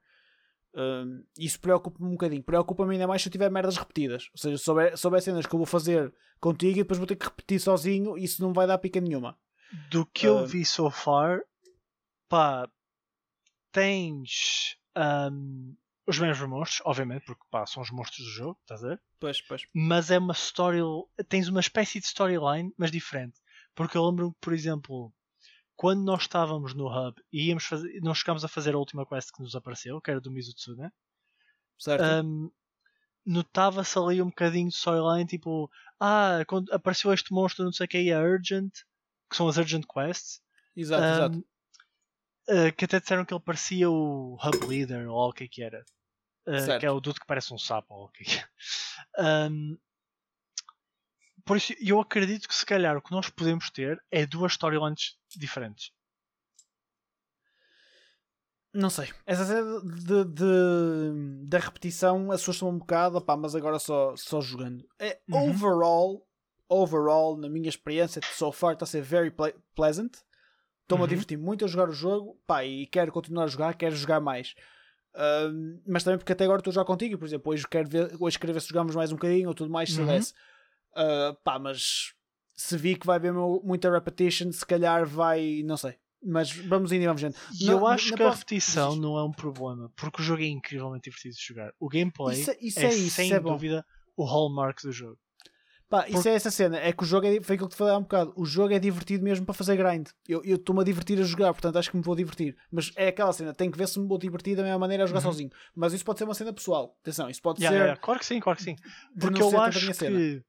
[0.74, 1.04] Ah,
[1.38, 2.42] isso preocupa-me um bocadinho.
[2.42, 4.28] Preocupa-me ainda mais se eu tiver merdas repetidas.
[4.32, 7.16] Ou seja, se souber, souber cenas que eu vou fazer contigo e depois vou ter
[7.16, 9.36] que repetir sozinho, isso não vai dar pica nenhuma.
[9.72, 10.44] Do que eu Ah.
[10.44, 11.40] vi so far,
[12.28, 12.68] pá,
[13.72, 15.74] tens ahm,
[16.06, 19.02] os mesmos monstros, obviamente, porque pá, são os monstros do jogo, estás a ver?
[19.18, 19.62] Pois, pois.
[19.74, 20.80] mas é uma story.
[21.28, 23.40] Tens uma espécie de storyline, mas diferente.
[23.74, 25.12] Porque eu lembro-me, por exemplo,
[25.76, 29.32] quando nós estávamos no hub e íamos fazer, nós chegámos a fazer a última quest
[29.32, 30.90] que nos apareceu, que era do Mizutsune,
[31.78, 32.20] Certo?
[32.24, 32.50] um,
[33.26, 37.88] notava-se ali um bocadinho de storyline, tipo, ah, quando apareceu este monstro, não sei o
[37.88, 38.72] que, a Urgent,
[39.28, 40.40] que são as Urgent Quests,
[40.76, 41.38] exato, exato.
[42.48, 45.48] um, uh, que até disseram que ele parecia o Hub Leader ou o que é
[45.48, 45.84] que era.
[46.46, 49.48] Uh, que é o dude que parece um sapo ou o que é que é.
[49.50, 49.76] Um,
[51.44, 55.16] por isso, eu acredito que se calhar o que nós podemos ter é duas storylines
[55.36, 55.90] diferentes.
[58.72, 59.10] Não sei.
[59.24, 64.86] Essa cena de, de- da repetição assusta-me um bocado, opá, mas agora só, só jogando.
[64.98, 65.50] É, Uhum.
[65.50, 66.25] Overall,
[66.68, 70.12] overall, na minha experiência, so far está a ser very ple- pleasant.
[70.82, 71.08] Estou-me a Uhum.
[71.08, 74.54] divertir muito a jogar o jogo, pá, e quero continuar a jogar, quero jogar mais.
[75.14, 78.16] Ahm, mas também porque até agora estou a jogar contigo, por exemplo, hoje quero ver,
[78.20, 80.06] hoje quero ver se jogamos mais um bocadinho ou tudo mais, se Uhum.
[80.06, 80.34] desse.
[80.94, 82.12] Ah, pá, mas
[82.54, 85.94] se vi que vai haver mu- muita repetition, se calhar vai, não sei.
[86.22, 87.36] Mas vamos indo e vamos vendo.
[87.60, 91.04] E eu acho que a repetição não é um problema, porque o jogo é incrivelmente
[91.04, 91.72] divertido de jogar.
[91.78, 93.84] O gameplay Isso, isso é, é isso, sem é dúvida
[94.16, 95.18] o hallmark do jogo.
[95.88, 97.94] Pá, isso é essa cena, é que o jogo é, foi aquilo que te falei
[97.94, 98.32] há um bocado.
[98.36, 100.08] O jogo é divertido mesmo para fazer grind.
[100.28, 102.56] Eu estou-me a divertir a jogar, portanto acho que me vou divertir.
[102.72, 105.06] Mas é aquela cena, tenho que ver se me vou divertir da mesma maneira a
[105.06, 105.32] jogar Uhum.
[105.32, 105.50] sozinho.
[105.76, 106.96] Mas isso pode ser uma cena pessoal.
[107.02, 107.82] Atenção, isso pode Yeah, ser.
[107.84, 108.76] yeah, Claro que sim, claro que sim.
[109.20, 110.18] Porque eu acho minha cena.
[110.18, 110.42] que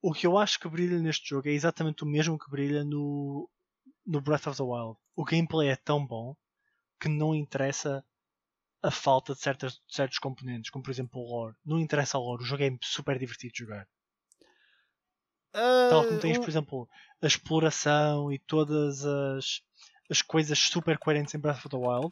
[0.00, 3.50] o que eu acho que brilha neste jogo é exatamente o mesmo que brilha no,
[4.06, 4.96] no Breath of the Wild.
[5.16, 6.36] O gameplay é tão bom
[7.00, 8.04] que não interessa
[8.82, 11.56] a falta de, certas, de certos componentes, como por exemplo o lore.
[11.64, 13.88] Não interessa o lore, o jogo é super divertido de jogar.
[15.88, 16.88] Tal como tens, Ah, por exemplo,
[17.22, 19.62] a exploração e todas as,
[20.10, 22.10] as coisas super coerentes em Breath of the Wild,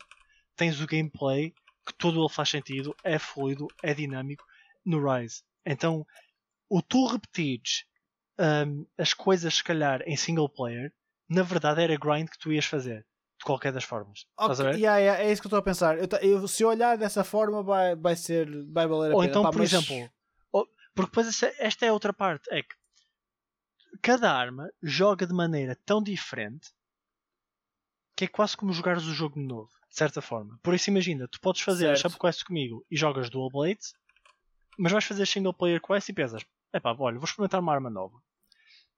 [0.57, 1.53] tens o gameplay
[1.85, 4.45] que todo ele faz sentido, é fluido, é dinâmico
[4.85, 5.43] no Rise.
[5.67, 6.07] Então,
[6.69, 7.85] o tu repetires
[8.39, 10.93] hum, as coisas, se calhar, em single player,
[11.29, 13.05] na verdade era grind que tu ias fazer,
[13.39, 14.25] de qualquer das formas.
[14.39, 14.79] ok, Estás a ver?
[14.79, 15.99] yeah, yeah, é isso que eu estou a pensar.
[15.99, 18.47] Eu eu- se eu olhar dessa forma, vai, vai ser.
[18.71, 19.31] Vai valer a Ou pena.
[19.31, 20.09] então, Pá, por mas- exemplo,
[20.53, 22.75] ou- porque depois esta- esta é a outra parte, é que
[24.01, 26.71] cada arma joga de maneira tão diferente
[28.17, 30.59] que é quase como jogares o jogo de novo, de certa forma.
[30.63, 32.19] Por isso imagina, tu podes fazer Certo.
[32.19, 33.95] Quest comigo e jogas Dual Blades,
[34.79, 38.21] mas vais fazer single player quest e pensas, epá, olha, vou experimentar uma arma nova.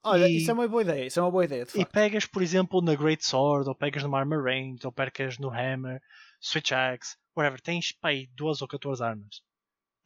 [0.03, 1.07] Olha, e- isso é uma boa ideia.
[1.07, 4.03] Isso é uma boa ideia, de E pegas, por exemplo, na Great Sword, ou pegas
[4.03, 6.03] numa Armor Range, ou pegas no Hammer,
[6.41, 7.61] Switch Axe, whatever.
[7.61, 9.43] Tens pá, aí 12 ou 14 armas.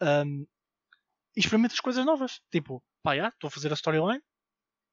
[0.00, 0.46] Um,
[1.36, 2.40] e experimentas coisas novas.
[2.50, 4.22] Tipo, pá, já, estou a fazer a storyline,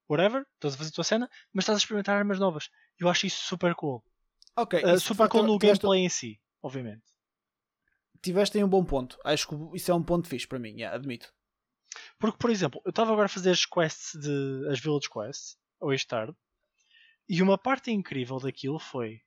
[0.10, 2.70] whatever, estás a fazer a tua cena, mas estás a experimentar armas novas.
[2.99, 4.03] Eu acho isso super cool.
[4.56, 7.03] Ok, Uh, super cool no gameplay em si, obviamente.
[8.22, 9.20] Tiveste aí um bom ponto.
[9.24, 11.34] Acho que isso é um ponto fixe para mim, yeah, admito.
[12.20, 14.68] Porque, por exemplo, eu estava agora a fazer as quests de.
[14.70, 16.36] as Village Quests, hoje tarde,
[17.28, 19.22] e uma parte incrível daquilo foi.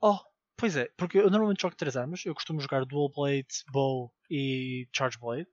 [0.00, 0.18] Oh,
[0.56, 4.88] pois é, porque eu normalmente jogo três armas, eu costumo jogar Dual Blade, Bow e
[4.92, 5.48] Charge Blade.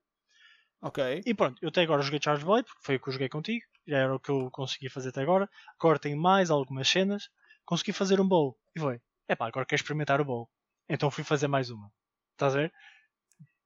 [0.82, 1.22] Ok.
[1.26, 3.66] E pronto, eu até agora joguei Charge Blade, porque foi o que eu joguei contigo,
[3.88, 5.50] já era o que eu consegui fazer até agora.
[5.80, 7.30] Agora tenho mais algumas cenas,
[7.66, 9.00] consegui fazer um Bow, e foi.
[9.28, 10.50] Epá, agora quero experimentar o Bow.
[10.90, 11.92] Então fui fazer mais uma.
[12.34, 12.74] Estás a ver?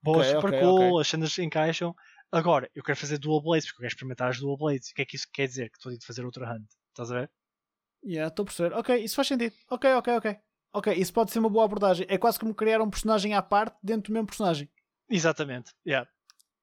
[0.01, 1.01] Boa, Ok, super ok, cool, ok.
[1.01, 1.95] as cenas encaixam.
[2.32, 4.89] Agora, eu quero fazer dual blades porque eu quero experimentar as dual blades.
[4.91, 5.70] O que é que isso quer dizer?
[5.70, 6.68] Que estou a fazer outra hunt.
[6.89, 7.32] Estás a ver?
[8.05, 8.74] Yeah, estou a perceber.
[8.76, 9.55] Ok, isso faz sentido.
[9.70, 10.38] Ok, ok, ok.
[10.74, 12.05] Ok, isso pode ser uma boa abordagem.
[12.09, 14.70] É quase como criar um personagem à parte dentro do mesmo personagem.
[15.09, 15.72] Exatamente.
[15.86, 16.07] Yeah.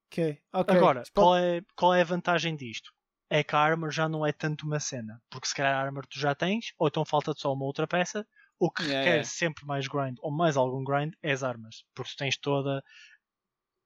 [0.07, 0.75] Ok, ok.
[0.77, 2.93] Agora, pode- qual, é, qual é a vantagem disto?
[3.29, 5.21] É que a armor já não é tanto uma cena.
[5.29, 8.27] Porque se calhar a armor tu já tens, ou então falta-te só uma outra peça.
[8.59, 9.29] O que Yeah, requer yeah.
[9.29, 11.83] sempre mais grind, ou mais algum grind, é as armas.
[11.93, 12.83] Porque tu tens toda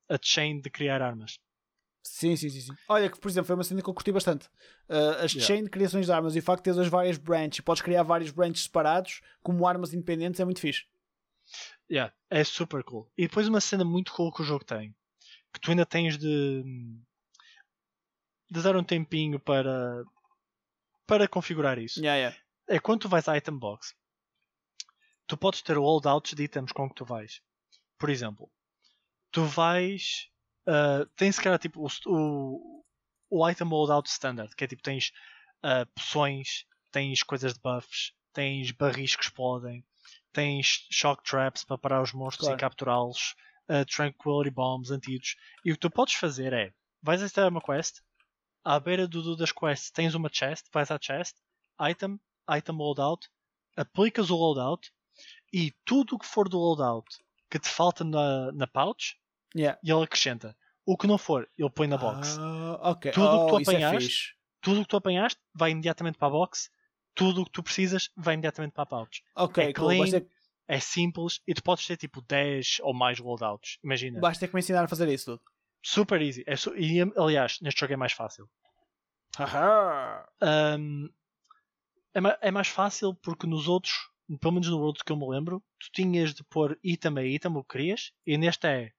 [0.10, 1.40] a chain de criar armas.
[2.04, 2.76] Sim, sim, sim, sim.
[2.88, 4.48] Olha, que por exemplo, foi uma cena que eu curti bastante.
[4.90, 5.46] Uh, as Yeah.
[5.46, 7.82] chain de criações de armas e o facto de teres as várias branches e podes
[7.82, 10.86] criar vários branches separados como armas independentes é muito fixe.
[11.90, 13.12] Yeah, é super cool.
[13.18, 14.96] E depois uma cena muito cool que o jogo tem,
[15.54, 16.64] que tu ainda tens de,
[18.50, 20.04] de dar um tempinho para,
[21.06, 22.00] para configurar isso.
[22.00, 22.38] Yeah, yeah.
[22.68, 23.96] É quando tu vais à item box,
[25.28, 27.42] tu podes ter loadouts de itens com que tu vais.
[27.98, 28.52] Por exemplo,
[29.32, 30.30] tu vais.
[30.68, 32.84] Uh, tens se calhar tipo o, o,
[33.30, 35.12] o item loadout standard, que é tipo tens
[35.64, 39.84] uh, poções, tens coisas de buffs, tens barris que explodem,
[40.32, 42.60] tens shock traps para parar os monstros Claro.
[42.60, 43.36] e capturá-los,
[43.70, 45.36] uh, tranquility bombs, antídotos.
[45.66, 48.02] E o que tu podes fazer é, vais a uma quest,
[48.64, 51.36] à beira do, do das quests tens uma chest, vais à chest,
[51.82, 53.28] item, item loadout,
[53.78, 54.92] aplicas o loadout
[55.54, 57.08] e tudo o que for do loadout
[57.50, 59.18] que te falta na, na pouch,
[59.56, 59.80] Yeah.
[59.84, 60.56] e ele acrescenta.
[60.86, 62.38] O que não for, ele põe na box.
[62.40, 63.12] Ah, ok.
[63.12, 64.34] Tudo o que tu oh, é apanhaste, fixe.
[64.62, 66.70] Tudo o que tu apanhaste vai imediatamente para a box.
[67.16, 69.24] Tudo o que tu precisas vai imediatamente para a pouch.
[69.36, 69.88] Ok, é cool.
[69.88, 70.12] clean.
[70.12, 70.28] Ter,
[70.68, 73.80] É simples e tu podes ter tipo 10 ou mais loadouts.
[73.84, 74.20] Imagina.
[74.20, 75.42] vais ter que me ensinar a fazer isso tudo.
[75.82, 76.44] Super easy.
[76.46, 78.50] É su- e aliás, neste jogo é mais fácil.
[80.42, 81.10] Um,
[82.14, 83.94] é, ma- é mais fácil porque nos outros,
[84.42, 87.56] pelo menos no World que eu me lembro, tu tinhas de pôr item a item
[87.56, 88.92] o que querias e neste é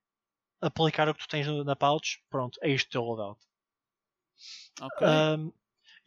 [0.61, 3.41] aplicar o que tu tens na pouch, pronto, é isto o teu loadout.
[4.81, 5.07] Ok.
[5.07, 5.51] Um,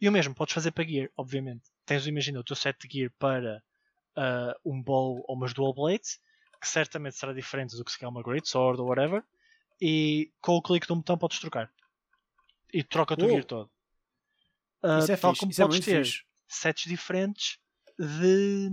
[0.01, 1.63] e o mesmo podes fazer para gear, obviamente.
[1.85, 3.63] Tens, imagina, o teu set de gear para
[4.17, 6.19] uh, um bow ou umas dual blades,
[6.59, 9.23] que certamente será diferente do que se quer uma great sword ou whatever,
[9.81, 11.71] e com o clique de um botão podes trocar.
[12.71, 13.27] E troca o Oh.
[13.27, 13.71] gear todo.
[14.83, 15.39] Uh, isso é tal fixe.
[15.39, 16.23] como Isso é podes muito ter fixe.
[16.47, 17.57] sets diferentes
[17.97, 18.69] de,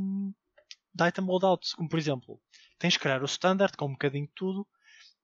[0.95, 2.41] de item loadouts, como por exemplo,
[2.79, 4.67] tens que criar o standard com um bocadinho de tudo,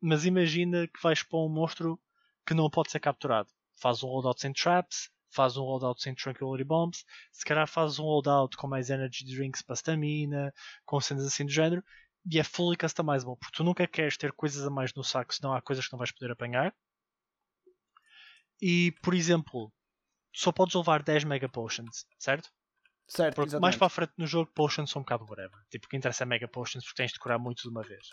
[0.00, 2.00] mas imagina que vais para um monstro
[2.46, 3.48] que não pode ser capturado.
[3.80, 8.04] Faz um loadout sem traps, faz um loadout sem tranquility bombs, se calhar faz um
[8.04, 10.52] loadout com mais energy drinks para stamina,
[10.86, 11.84] com cenas assim do género,
[12.30, 15.52] e é fully customizable, porque tu nunca queres ter coisas a mais no saco, senão
[15.54, 16.74] há coisas que não vais poder apanhar.
[18.60, 19.72] E, por exemplo,
[20.34, 22.50] só podes levar 10 Mega Potions, certo?
[23.08, 23.58] Certo, Porque exatamente.
[23.58, 25.60] mais para a frente no jogo, Potions são um bocado whatever.
[25.70, 28.08] Tipo, o que interessa é Mega Potions porque tens de curar muito de uma vez.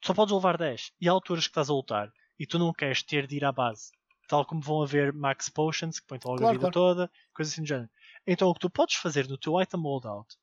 [0.00, 0.92] Tu só podes levar 10.
[1.00, 3.52] E há alturas que estás a lutar e tu não queres ter de ir à
[3.52, 3.92] base.
[4.28, 7.62] Tal como vão haver Max Potions, que põem-te logo a Claro, vida toda, coisas assim
[7.62, 7.90] do género.
[8.26, 10.36] Então o que tu podes fazer no teu item loadout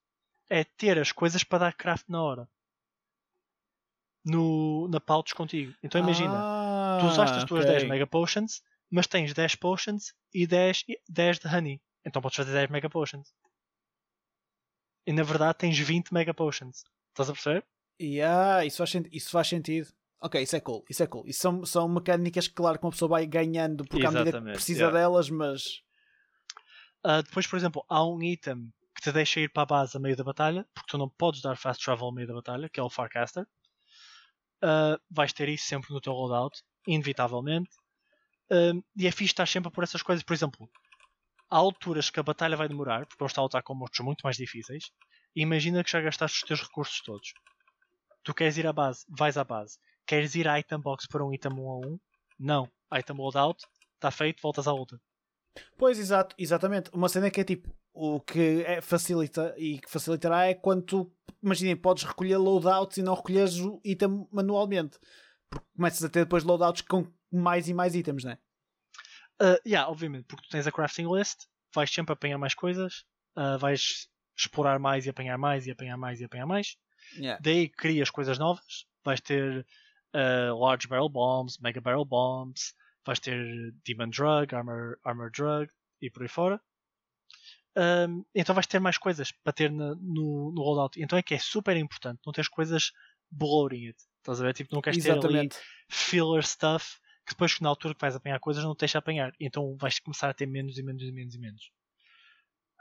[0.49, 2.49] é ter as coisas para dar craft na hora.
[4.25, 5.73] No, na pouch contigo.
[5.83, 7.73] Então imagina, Ah, tu usaste as tuas ok.
[7.73, 11.81] 10 Mega Potions, mas tens 10 Potions e 10, e 10 de Honey.
[12.03, 13.31] Então podes fazer 10 Mega Potions.
[15.05, 16.83] E na verdade tens 20 Mega Potions.
[17.09, 17.63] Estás a perceber?
[18.01, 19.87] Yeah, isso, faz, isso faz sentido.
[20.19, 21.23] Ok, isso é cool, isso é cool.
[21.27, 24.29] Isso são, são mecânicas que, claro, que uma pessoa vai ganhando porque à medida que
[24.29, 24.99] Exatamente, precisa yeah.
[24.99, 25.81] delas, mas.
[27.03, 29.99] Ah, depois, por exemplo, há um item que te deixa ir para a base a
[29.99, 32.79] meio da batalha, porque tu não podes dar fast travel a meio da batalha, que
[32.79, 33.45] é o Farcaster.
[34.61, 37.69] Ah, vais ter isso sempre no teu loadout, inevitavelmente.
[38.51, 40.23] Ah, e é fixe estar sempre por essas coisas.
[40.23, 40.69] Por exemplo,
[41.49, 44.21] há alturas que a batalha vai demorar, porque vamos estar a lutar com monstros muito
[44.23, 44.91] mais difíceis.
[45.35, 47.33] Imagina que já gastaste os teus recursos todos.
[48.23, 49.77] Tu queres ir à base, vais à base.
[50.07, 51.99] Queres ir à item box para um item 1 a 1?
[52.39, 52.71] Não.
[52.93, 53.65] Item loadout,
[53.95, 54.99] está feito, voltas à luta.
[55.77, 56.89] Pois, exato, exatamente.
[56.93, 61.13] Uma cena que é tipo, o que é, facilita e que facilitará é quando tu,
[61.41, 64.99] imaginem, podes recolher loadouts e não recolheres o item manualmente.
[65.49, 68.37] Porque começas a ter depois loadouts com mais e mais itens, não é?
[69.41, 73.05] Uh, yeah, obviamente, porque tu tens a crafting list, vais sempre apanhar mais coisas,
[73.37, 76.77] uh, vais explorar mais e apanhar mais e apanhar mais e apanhar mais.
[77.15, 77.41] Yeah.
[77.41, 79.65] Daí crias coisas novas, vais ter
[80.13, 82.73] uh, large barrel bombs, mega barrel bombs,
[83.05, 86.61] vais ter demon drug, armor, armor drug e por aí fora.
[87.77, 91.01] Um, então vais ter mais coisas para ter na- no, no loadout.
[91.01, 92.91] Então é que é super importante não teres coisas
[93.29, 93.97] bloating it.
[94.19, 94.53] Estás a ver?
[94.53, 95.57] Tipo, não queres ter ali Exatamente.
[95.89, 99.33] filler stuff que depois na altura que vais apanhar coisas não te deixa apanhar.
[99.39, 101.71] Então vais começar a ter menos e menos e menos e menos.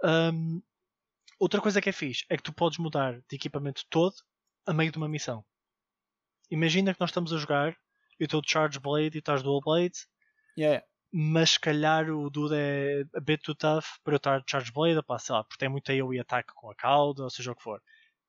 [0.05, 0.63] Um,
[1.39, 4.15] outra coisa que é fixe é que tu podes mudar de equipamento todo
[4.67, 5.45] a meio de uma missão.
[6.51, 7.77] Imagina que nós estamos a jogar
[8.21, 9.99] e o teu Charge Blade e o teu Dual Blade
[10.57, 10.85] yeah.
[11.17, 14.73] Mas se calhar o Dude é a bit too tough para eu estar de Charge
[14.73, 17.55] Blade, pá, sei lá, porque tem muito AoE ataque com a cauda, ou seja o
[17.55, 17.81] que for.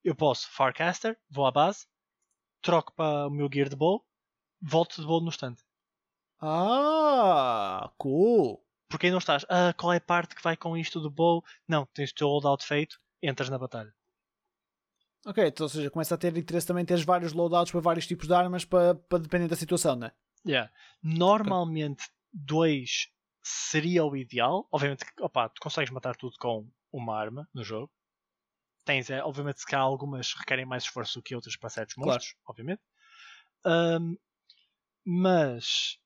[0.04, 1.88] Eu posso Farcaster, vou à base,
[2.62, 4.06] troco para o meu Gear de Bow,
[4.62, 5.56] volto de Bow no stand.
[6.40, 8.64] Ah, cool.
[8.88, 11.44] Porque aí não estás, ah, qual é a parte que vai com isto do Bow?
[11.68, 13.92] Não, tens o teu holdout feito, entras na batalha.
[15.26, 18.28] Ok, então, ou seja, começa a ter interesse também teres vários loadouts para vários tipos
[18.28, 20.14] de armas para, para depender da situação, não é?
[20.46, 20.72] Yeah.
[21.02, 23.10] Normalmente, dois
[23.44, 24.68] seria o ideal.
[24.72, 27.92] Obviamente, opa, tu consegues matar tudo com uma arma no jogo.
[28.86, 32.26] Tens, é, obviamente, se cá algumas requerem mais esforço do que outras para certos Claro.
[32.26, 32.82] monstros, obviamente.
[33.66, 34.16] Ahm,
[35.06, 35.98] mas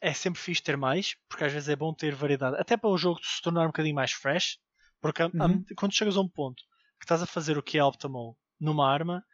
[0.00, 2.56] é sempre fixe ter mais, porque às vezes é bom ter variedade.
[2.56, 4.58] Até para o jogo se tornar um bocadinho mais fresh,
[5.00, 5.66] porque a- a- Uhum.
[5.76, 6.62] quando chegas a um ponto
[6.98, 9.24] que estás a fazer o que é optimal numa arma,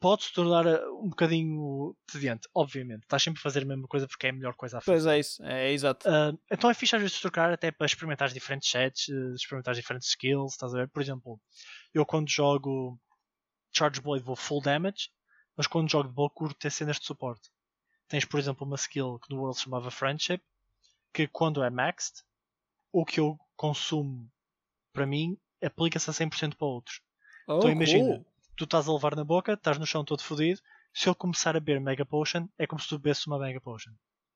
[0.00, 3.02] pode se tornar eh, um bocadinho tediante, obviamente.
[3.02, 4.92] Estás sempre a fazer a mesma coisa porque é a melhor coisa a fazer.
[4.92, 6.08] Pois é isso, é exato.
[6.08, 10.08] Ah, então é fixe às vezes trocar até para experimentar diferentes sets, eh, experimentar diferentes
[10.08, 10.88] skills, estás a ver?
[10.88, 11.38] Por exemplo,
[11.92, 12.98] eu quando jogo
[13.72, 15.10] Charge Blade vou full damage,
[15.56, 17.50] mas quando jogo de boa curto ter cenas de suporte.
[18.08, 20.40] Tens, por exemplo, uma skill que no World se chamava Friendship,
[21.12, 22.22] que quando é maxed,
[22.92, 24.28] o que eu consumo
[24.92, 27.00] para mim aplica-se a 100% para outros.
[27.46, 28.26] Oh, então imagina, cool.
[28.60, 30.60] Tu estás a levar na boca, estás no chão todo fodido,
[30.92, 33.92] se eu começar a beber Mega Potion, é como se tu bebesses uma Mega Potion.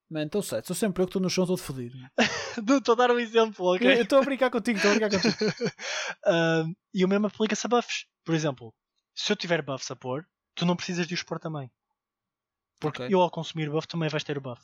[0.09, 1.95] Man, estou certo, sou sempre eu que estou no chão todo fodido.
[2.57, 3.85] Estou a dar um exemplo, ok?
[3.85, 5.35] Eu estou a brincar contigo, estou a brincar contigo.
[6.93, 8.05] E o mesmo aplica-se a buffs.
[8.23, 8.73] Por exemplo,
[9.13, 10.25] se eu tiver buffs a pôr,
[10.55, 11.69] tu não precisas de os pôr também.
[12.79, 13.13] Porque Ok.
[13.13, 14.61] eu ao consumir buff também vais ter o buff.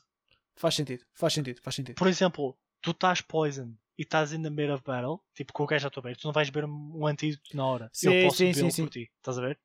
[0.56, 1.98] Faz sentido, faz sentido, faz sentido.
[1.98, 5.68] Por exemplo, tu estás poison e estás in the mid of battle, tipo com o
[5.68, 7.90] gajo à tua beira, tu não vais beber um antídoto na hora.
[7.94, 9.12] Sim, eu posso sim, bebê-lo sim, por ti.
[9.18, 9.60] Estás a ver?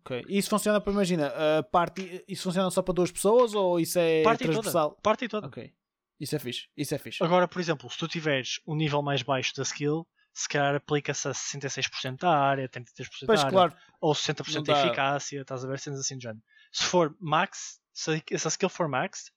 [0.00, 0.24] Ok.
[0.28, 3.98] E isso funciona para, imagina, a party, isso funciona só para duas pessoas ou isso
[3.98, 4.90] é Party transversal?
[4.90, 5.00] toda.
[5.02, 5.46] Party toda.
[5.46, 5.72] Ok.
[6.20, 7.22] Isso é fixe, isso é fixe.
[7.22, 11.28] Agora, por exemplo, se tu tiveres um nível mais baixo da skill, se calhar aplica-se
[11.28, 13.50] a 66% da área, 33% Pois da área.
[13.56, 15.78] claro, ou 60% Não de dá- eficácia, estás a ver?
[15.78, 16.42] Cenas assim de género.
[16.72, 19.30] Se for max, se essa skill for max,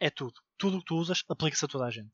[0.00, 0.34] é tudo.
[0.58, 2.12] Tudo o que tu usas aplica-se a toda a gente.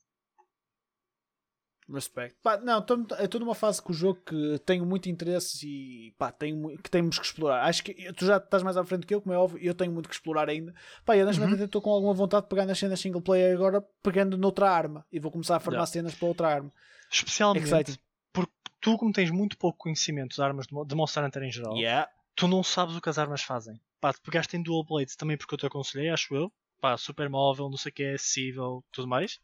[1.92, 2.36] Respect.
[2.42, 6.12] Pá, não, tô- eu estou numa fase com o jogo que tenho muito interesse e
[6.18, 7.64] pá, tenho, que temos que explorar.
[7.64, 9.74] Acho que tu já estás mais à frente que eu, como é óbvio, e eu
[9.74, 10.74] tenho muito que explorar ainda.
[11.04, 11.64] Pá, e honestamente Uhum.
[11.64, 15.18] estou com alguma vontade de pegar nas cenas single player agora, pegando noutra arma e
[15.18, 15.92] vou começar a formar Yeah.
[15.92, 16.70] cenas para outra arma.
[17.10, 17.96] Especialmente Exciting.
[18.32, 21.50] porque tu, como tens muito pouco conhecimento de armas de Mo- de Monster Hunter em
[21.50, 22.08] geral, Yeah.
[22.34, 23.80] tu não sabes o que as armas fazem.
[24.00, 26.52] Pá, tu pegaste em Dual Blades também porque eu te aconselhei, acho eu.
[26.80, 29.40] Pá, super móvel, não sei o que é, acessível, tudo mais.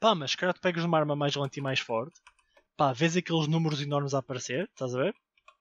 [0.00, 2.18] Pá, mas se calhar tu pegas uma arma mais lenta e mais forte.
[2.76, 5.14] Pá, vês aqueles números enormes a aparecer, estás a ver?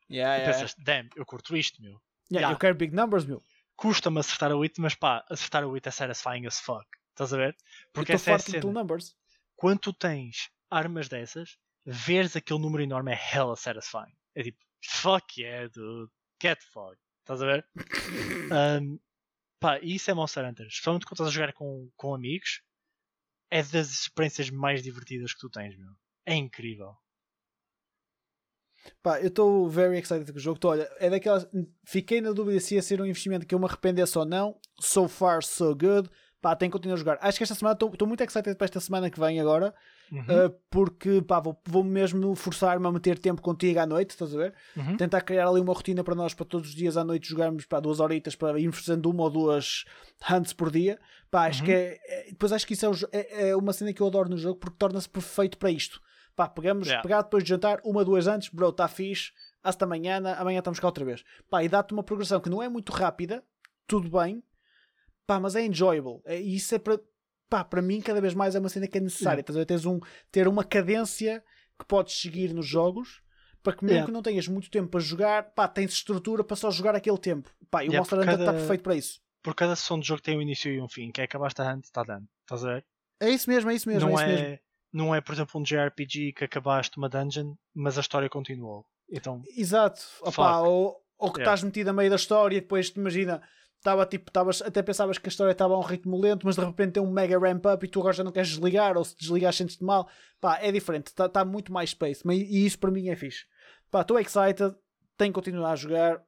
[0.09, 1.91] Yeah, E yeah, pensas, damn, eu curto isto, meu.
[2.31, 2.53] yeah, yeah.
[2.53, 3.43] Eu quero big numbers, meu.
[3.75, 6.85] custa-me acertar a 8, mas pá, acertar a 8 é satisfying as fuck.
[7.11, 7.55] Estás a ver?
[7.93, 8.79] Porque essa é a estou farto de cena.
[8.81, 9.15] numbers.
[9.55, 14.15] Quando tu tens armas dessas, veres aquele número enorme é hella satisfying.
[14.35, 16.09] É tipo, fuck yeah, dude.
[16.41, 16.99] Get fucked.
[17.21, 17.65] Estás a ver?
[18.81, 18.99] Um,
[19.59, 20.67] pá, e isso é Monster Hunter.
[20.67, 22.61] Especialmente quando estás a jogar com, com amigos,
[23.51, 25.91] é das experiências mais divertidas que tu tens, meu.
[26.25, 26.95] É incrível.
[29.03, 30.59] Pá, eu estou very excited com o jogo.
[30.59, 31.47] Tô, olha, é daquelas.
[31.83, 34.59] Fiquei na dúvida se ia ser um investimento que eu me arrependesse ou não.
[34.79, 36.09] So far, so good.
[36.41, 37.17] Pá, tenho que continuar a jogar.
[37.21, 39.73] Acho que esta semana estou muito excited para esta semana que vem agora.
[40.11, 44.33] Uhum, uh, porque pá, vou, vou mesmo forçar-me a meter tempo contigo à noite, estás
[44.33, 44.53] a ver?
[44.75, 44.97] uhum.
[44.97, 47.79] Tentar criar ali uma rotina para nós, para todos os dias à noite jogarmos pá,
[47.79, 49.83] duas horitas para irmos fazendo uma ou duas
[50.31, 50.97] hunts por dia.
[51.29, 51.65] Pá, acho Uhum.
[51.67, 54.29] que é, é- Depois acho que isso é, é- é uma cena que eu adoro
[54.29, 56.01] no jogo porque torna-se perfeito para isto.
[56.35, 57.03] Pá, pegamos, Yeah.
[57.03, 60.87] pegar depois de jantar, uma, duas antes, bro, está fixe, hasta amanhã, amanhã estamos cá
[60.87, 61.23] outra vez.
[61.51, 63.43] Pá, e dá-te uma progressão que não é muito rápida,
[63.85, 64.41] tudo bem,
[65.29, 66.21] pá, mas é enjoyable.
[66.25, 66.99] É- E isso é para.
[67.49, 69.41] Pá, para mim, cada vez mais é uma cena que é necessária.
[69.41, 69.53] Yeah.
[69.59, 69.65] Ver?
[69.65, 69.99] Teres um,
[70.31, 71.43] ter uma cadência
[71.79, 73.21] que podes seguir nos jogos
[73.63, 74.05] para que mesmo Yeah.
[74.07, 77.49] que não tenhas muito tempo para jogar, pá, tens estrutura para só jogar aquele tempo.
[77.71, 79.19] Pá, e o Yeah, Monster por Hunter está perfeito para isso.
[79.43, 81.11] Por cada sessão de jogo tem um início e um fim.
[81.11, 82.27] Que é acabaste a hunt, está dando.
[82.41, 82.85] Estás a ver?
[83.21, 84.47] É isso mesmo, é isso mesmo, não é isso mesmo.
[84.47, 84.59] é,
[84.93, 88.85] não é, por exemplo, um JRPG que acabaste uma dungeon, mas a história continuou.
[89.11, 90.01] Então, Exato.
[90.25, 90.39] Fuck.
[90.39, 91.53] ou, ou que Yeah.
[91.55, 93.41] estás metido a meio da história e depois te imagina,
[93.79, 96.63] estava tipo, tavas, até pensavas que a história estava a um ritmo lento, mas de
[96.63, 99.17] repente tem um mega ramp up e tu agora já não queres desligar, ou se
[99.17, 100.09] desligar sentes-te mal.
[100.39, 103.45] Pá, é diferente, está tá muito mais space, mas, e isso para mim é fixe.
[103.89, 104.75] Pá, estou excited,
[105.17, 106.21] tenho que continuar a jogar,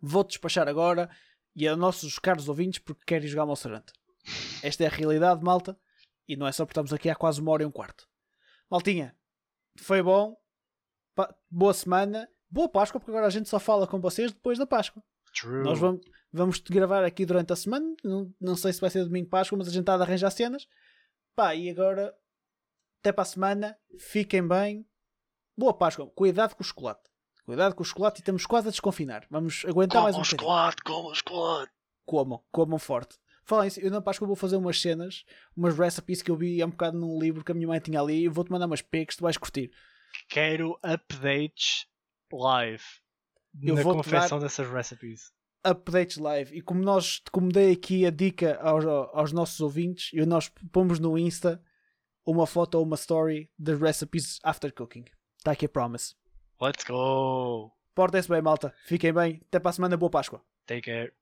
[0.00, 1.08] vou despachar agora
[1.54, 3.94] e a nossos caros ouvintes porque querem jogar Monster Hunter.
[4.62, 5.78] Esta é a realidade, malta,
[6.26, 8.08] e não é só porque estamos aqui há quase uma hora e um quarto.
[8.70, 9.14] Maltinha,
[9.76, 10.36] foi bom,
[11.14, 14.66] Pá, boa semana, boa Páscoa, porque agora a gente só fala com vocês depois da
[14.66, 15.00] Páscoa.
[15.32, 15.62] true.
[15.62, 16.04] Nós vamos,
[16.36, 17.94] Vamos gravar aqui durante a semana.
[18.02, 20.66] Não, não sei se vai ser domingo Páscoa, mas a gente está a arranjar cenas.
[21.36, 22.12] Pá, e agora
[23.00, 23.78] até para a semana.
[23.96, 24.84] Fiquem bem.
[25.56, 26.10] Boa Páscoa.
[26.10, 27.08] Cuidado com o chocolate.
[27.44, 29.24] Cuidado com o chocolate e estamos quase a desconfinar.
[29.30, 30.40] Vamos aguentar mais um Como bocadinho.
[30.40, 31.72] chocolate, como chocolate.
[32.04, 33.16] Comam, comam forte.
[33.64, 35.24] Isso, eu na Páscoa vou fazer umas cenas,
[35.56, 38.00] umas recipes que eu vi há um bocado num livro que a minha mãe tinha
[38.00, 39.70] ali e vou-te mandar umas pegas, tu vais curtir.
[40.28, 41.86] Quero updates
[42.32, 42.82] live
[43.62, 45.32] Eu na confecção dessas recipes.
[45.64, 46.56] Updates live.
[46.56, 50.98] E como nós, como dei aqui a dica aos, aos nossos ouvintes, e nós pomos
[50.98, 51.62] no Insta
[52.26, 55.04] uma foto ou uma story das recipes after cooking.
[55.38, 56.14] Está aqui a promise.
[56.60, 57.72] Let's go.
[57.94, 58.74] Portem-se bem, malta.
[58.86, 59.40] Fiquem bem.
[59.46, 59.96] Até para a semana.
[59.96, 60.42] Boa Páscoa.
[60.66, 61.12] Take care.